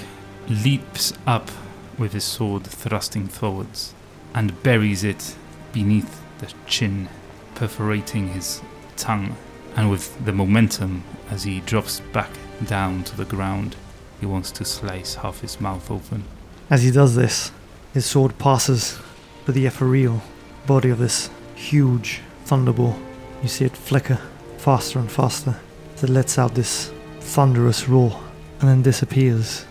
[0.49, 1.51] leaps up
[1.97, 3.95] with his sword thrusting forwards,
[4.34, 5.34] and buries it
[5.72, 7.09] beneath the chin,
[7.55, 8.61] perforating his
[8.99, 9.34] tongue.
[9.76, 12.30] And with the momentum as he drops back
[12.66, 13.76] down to the ground,
[14.20, 16.24] he wants to slice half his mouth open.
[16.68, 17.51] As he does this,
[17.95, 18.99] his sword passes
[19.45, 20.22] through the ethereal
[20.67, 22.99] body of this huge thunderball.
[23.43, 24.19] You see it flicker
[24.59, 25.59] faster and faster
[25.95, 28.21] as it lets out this thunderous roar
[28.61, 29.65] and then disappears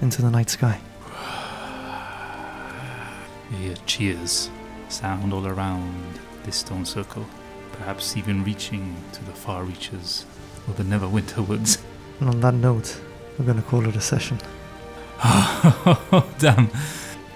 [0.00, 0.80] into the night sky.
[3.50, 4.50] You hear cheers
[4.88, 7.26] sound all around this stone circle,
[7.72, 10.24] perhaps even reaching to the far reaches
[10.68, 11.78] of the Neverwinter Woods.
[12.20, 13.00] And on that note,
[13.36, 14.38] we're going to call it a session.
[15.24, 16.68] Oh, damn.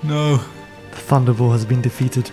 [0.02, 0.36] No.
[0.36, 2.30] The thunderball has been defeated.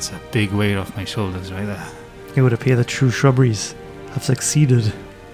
[0.00, 1.86] That's a big weight off my shoulders right there.
[2.34, 3.74] It would appear that Shrew shrubberies
[4.12, 4.90] have succeeded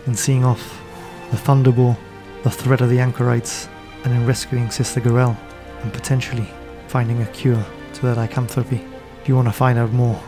[0.08, 0.82] in seeing off
[1.30, 1.96] the Thunderball,
[2.42, 3.68] the threat of the Anchorites,
[4.02, 5.36] and in rescuing Sister Garaelle,
[5.82, 6.48] and potentially
[6.88, 7.64] finding a cure
[7.94, 8.84] to that lycanthropy.
[9.22, 10.20] If you want to find out more,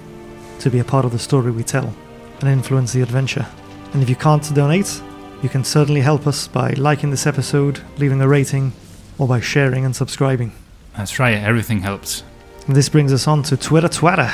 [0.60, 1.94] to be a part of the story we tell
[2.40, 3.46] and influence the adventure.
[3.92, 5.00] And if you can't donate,
[5.42, 8.72] you can certainly help us by liking this episode, leaving a rating,
[9.18, 10.52] or by sharing and subscribing.
[10.96, 12.24] That's right, everything helps.
[12.66, 14.30] And this brings us on to Twitter Twatter.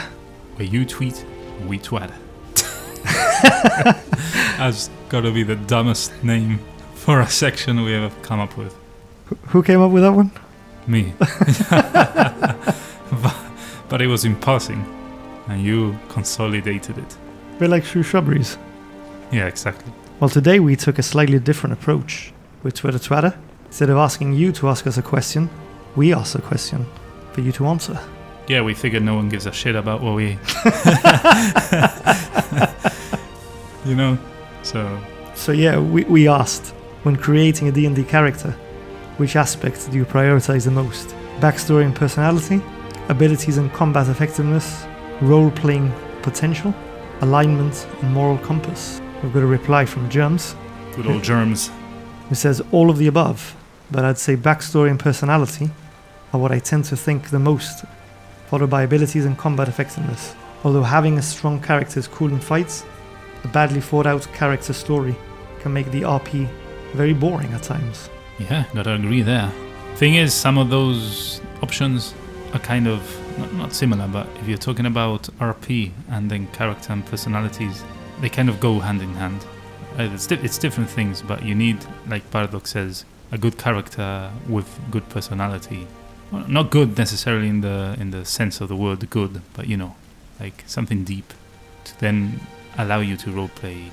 [0.56, 1.24] Where you tweet,
[1.66, 2.12] we twat.
[5.14, 6.58] That's gotta be the dumbest name
[6.96, 8.76] for a section we ever come up with.
[9.50, 10.32] Who came up with that one?
[10.88, 11.14] Me.
[13.22, 13.36] but,
[13.88, 14.84] but it was in passing,
[15.46, 17.16] and you consolidated it.
[17.60, 18.58] We're like Shrew Shrubberies.
[19.30, 19.92] Yeah, exactly.
[20.18, 22.32] Well, today we took a slightly different approach
[22.64, 23.36] with Twitter Twatter.
[23.66, 25.48] Instead of asking you to ask us a question,
[25.94, 26.84] we ask a question
[27.30, 28.00] for you to answer.
[28.48, 30.26] Yeah, we figured no one gives a shit about what we.
[33.88, 34.18] you know?
[34.64, 35.00] So,
[35.34, 38.50] So yeah, we, we asked, when creating a D&D character,
[39.18, 41.14] which aspects do you prioritize the most?
[41.38, 42.60] Backstory and personality,
[43.08, 44.86] abilities and combat effectiveness,
[45.20, 45.92] role-playing
[46.22, 46.74] potential,
[47.20, 49.00] alignment and moral compass.
[49.22, 50.56] We've got a reply from Germs,
[50.96, 51.70] good old germs.
[52.28, 53.54] who says all of the above,
[53.90, 55.70] but I'd say backstory and personality
[56.32, 57.84] are what I tend to think the most,
[58.48, 60.34] followed by abilities and combat effectiveness.
[60.64, 62.84] Although having a strong character is cool in fights,
[63.44, 65.14] a badly thought out character story
[65.60, 66.48] can make the RP
[66.94, 68.10] very boring at times.
[68.38, 69.50] Yeah, gotta agree there.
[69.96, 72.14] Thing is, some of those options
[72.52, 73.00] are kind of
[73.38, 77.84] not, not similar, but if you're talking about RP and then character and personalities,
[78.20, 79.44] they kind of go hand in hand.
[79.98, 81.78] Uh, it's, di- it's different things, but you need,
[82.08, 85.86] like Paradox says, a good character with good personality.
[86.30, 89.76] Well, not good necessarily in the in the sense of the word good, but you
[89.76, 89.94] know,
[90.40, 91.32] like something deep
[91.84, 92.40] to then
[92.78, 93.90] allow you to roleplay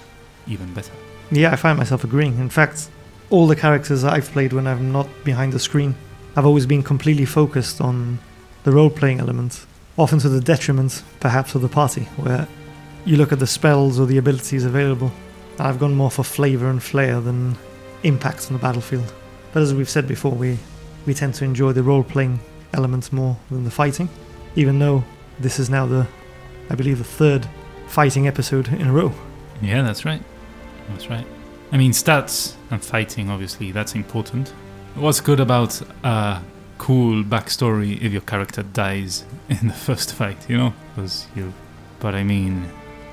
[0.47, 0.93] even better.
[1.31, 2.37] Yeah, I find myself agreeing.
[2.39, 2.89] In fact,
[3.29, 5.95] all the characters I've played when I'm not behind the screen
[6.35, 8.19] have always been completely focused on
[8.63, 9.65] the role playing element,
[9.97, 12.47] often to the detriment, perhaps, of the party, where
[13.05, 15.11] you look at the spells or the abilities available.
[15.59, 17.55] I've gone more for flavour and flair than
[18.03, 19.13] impact on the battlefield.
[19.53, 20.57] But as we've said before, we,
[21.05, 22.39] we tend to enjoy the role playing
[22.73, 24.09] element more than the fighting,
[24.55, 25.03] even though
[25.39, 26.07] this is now the,
[26.69, 27.47] I believe, the third
[27.91, 29.11] fighting episode in a row.
[29.61, 30.23] Yeah, that's right.
[30.89, 31.25] That's right.
[31.71, 34.49] I mean, stats and fighting, obviously, that's important.
[34.95, 36.41] What's good about a
[36.77, 40.73] cool backstory if your character dies in the first fight, you know?
[40.95, 41.53] Because you.
[41.99, 42.67] But I mean,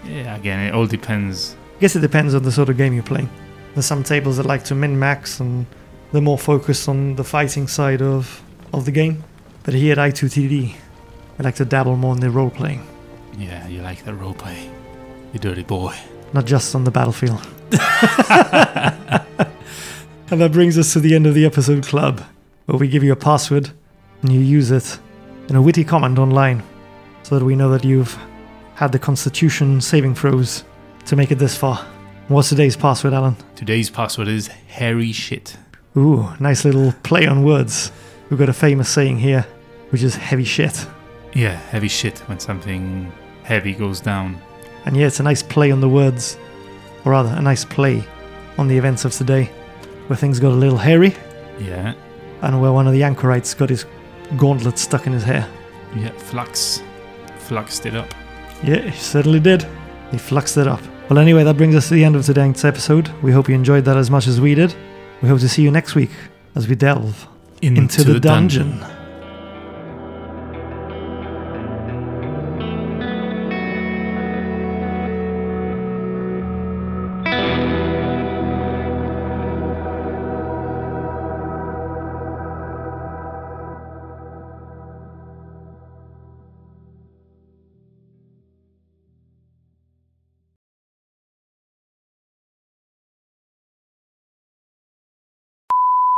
[0.04, 1.56] yeah, again, it all depends.
[1.76, 3.28] I guess it depends on the sort of game you're playing.
[3.74, 5.66] There's some tables that like to min max and
[6.12, 9.22] they're more focused on the fighting side of, of the game.
[9.64, 10.74] But here at I2TD,
[11.38, 12.86] I like to dabble more in the role playing,
[13.38, 14.68] Yeah, you like that roleplay.
[15.32, 15.94] You dirty boy.
[16.32, 17.40] not just on the battlefield.
[20.30, 22.22] and that brings us to the end of the episode club,
[22.66, 23.70] where we give you a password
[24.22, 24.98] and you use it
[25.48, 26.62] in a witty comment online
[27.22, 28.18] so that we know that you've
[28.74, 30.64] had the constitution saving throws
[31.06, 31.76] to make it this far.
[32.28, 33.36] What's today's password, Alan?
[33.56, 35.56] Today's password is hairy shit.
[35.96, 37.90] Ooh, nice little play on words.
[38.28, 39.46] We've got a famous saying here,
[39.90, 40.86] which is heavy shit.
[41.32, 43.10] Yeah, heavy shit when something
[43.48, 44.38] heavy goes down.
[44.84, 46.36] And yeah, it's a nice play on the words,
[47.04, 48.04] or rather, a nice play
[48.58, 49.44] on the events of today,
[50.06, 51.14] where things got a little hairy,
[51.58, 51.94] Yeah,
[52.42, 53.84] and where one of the anchorites got his
[54.36, 55.48] gauntlet stuck in his hair.
[55.96, 56.82] yeah, flux.
[57.38, 58.08] Fluxed it up.
[58.62, 59.66] Yeah, he certainly did.
[60.10, 60.80] He fluxed it up.
[61.08, 63.08] Well, anyway, that brings us to the end of today's episode.
[63.22, 64.74] We hope you enjoyed that as much as we did.
[65.22, 66.10] We hope to see you next week
[66.54, 67.26] as we delve
[67.62, 68.84] into, the, dungeon.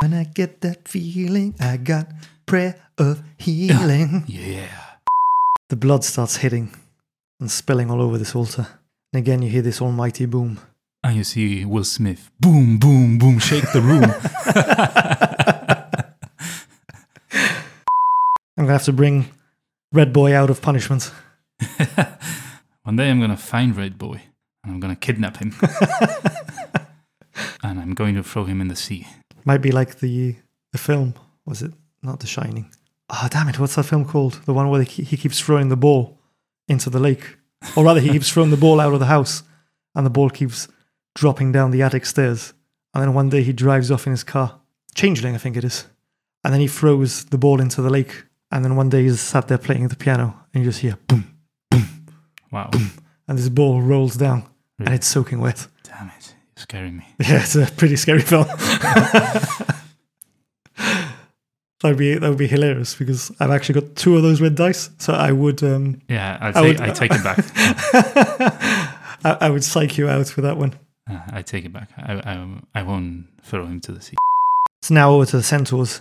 [0.00, 2.06] When I get that feeling, I got
[2.46, 4.24] prayer of healing.
[4.28, 4.68] Yeah.
[5.68, 6.72] The blood starts hitting
[7.38, 8.66] and spilling all over this altar.
[9.12, 10.58] And again, you hear this almighty boom.
[11.04, 12.30] And you see Will Smith.
[12.40, 14.04] Boom, boom, boom, shake the room.
[18.56, 19.28] I'm gonna have to bring
[19.92, 21.12] Red Boy out of punishment.
[22.82, 24.22] One day I'm gonna find Red Boy
[24.64, 25.54] and I'm gonna kidnap him.
[27.62, 29.06] and I'm going to throw him in the sea.
[29.44, 30.36] Might be like the
[30.72, 31.14] the film,
[31.46, 31.72] was it?
[32.02, 32.70] Not The Shining.
[33.10, 34.34] oh damn it, what's that film called?
[34.44, 36.18] The one where he he keeps throwing the ball
[36.68, 37.36] into the lake,
[37.76, 39.42] or rather, he keeps throwing the ball out of the house,
[39.94, 40.68] and the ball keeps
[41.14, 42.52] dropping down the attic stairs.
[42.94, 44.60] And then one day he drives off in his car,
[44.94, 45.86] Changeling, I think it is,
[46.44, 48.24] and then he throws the ball into the lake.
[48.52, 51.24] And then one day he's sat there playing the piano, and you just hear boom,
[51.70, 51.88] boom,
[52.50, 52.70] Wow.
[53.28, 54.42] and this ball rolls down,
[54.78, 55.66] and it's soaking wet.
[55.84, 56.34] Damn it.
[56.60, 57.06] Scaring me.
[57.20, 58.44] Yeah, it's a pretty scary film.
[60.76, 61.14] that
[61.82, 64.90] would be that would be hilarious because I've actually got two of those red dice,
[64.98, 67.38] so I would um, Yeah, I, I take, would- I take it back.
[69.24, 70.74] I, I would psych you out with that one.
[71.10, 71.90] Uh, I take it back.
[71.96, 74.16] I, I, I won't throw him to the sea.
[74.82, 76.00] So now over to the centaurs,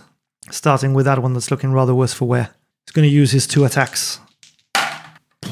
[0.50, 2.50] starting with that one that's looking rather worse for wear.
[2.86, 4.20] He's going to use his two attacks,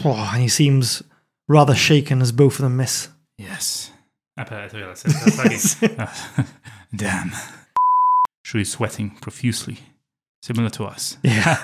[0.04, 1.02] oh, and he seems
[1.46, 3.08] rather shaken as both of them miss.
[3.36, 3.90] Yes.
[4.38, 6.06] I I realize that's like uh,
[6.94, 7.32] Damn.
[8.42, 9.78] Shui is sweating profusely,
[10.42, 11.18] similar to us.
[11.22, 11.56] Yeah,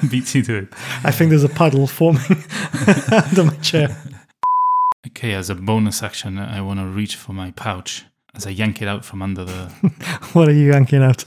[0.10, 0.68] Beats you to it.
[1.04, 2.44] I think there's a puddle forming
[3.10, 3.96] under my chair.
[5.06, 8.04] Okay, as a bonus action, I want to reach for my pouch
[8.34, 9.68] as I yank it out from under the.
[10.32, 11.24] What are you yanking out?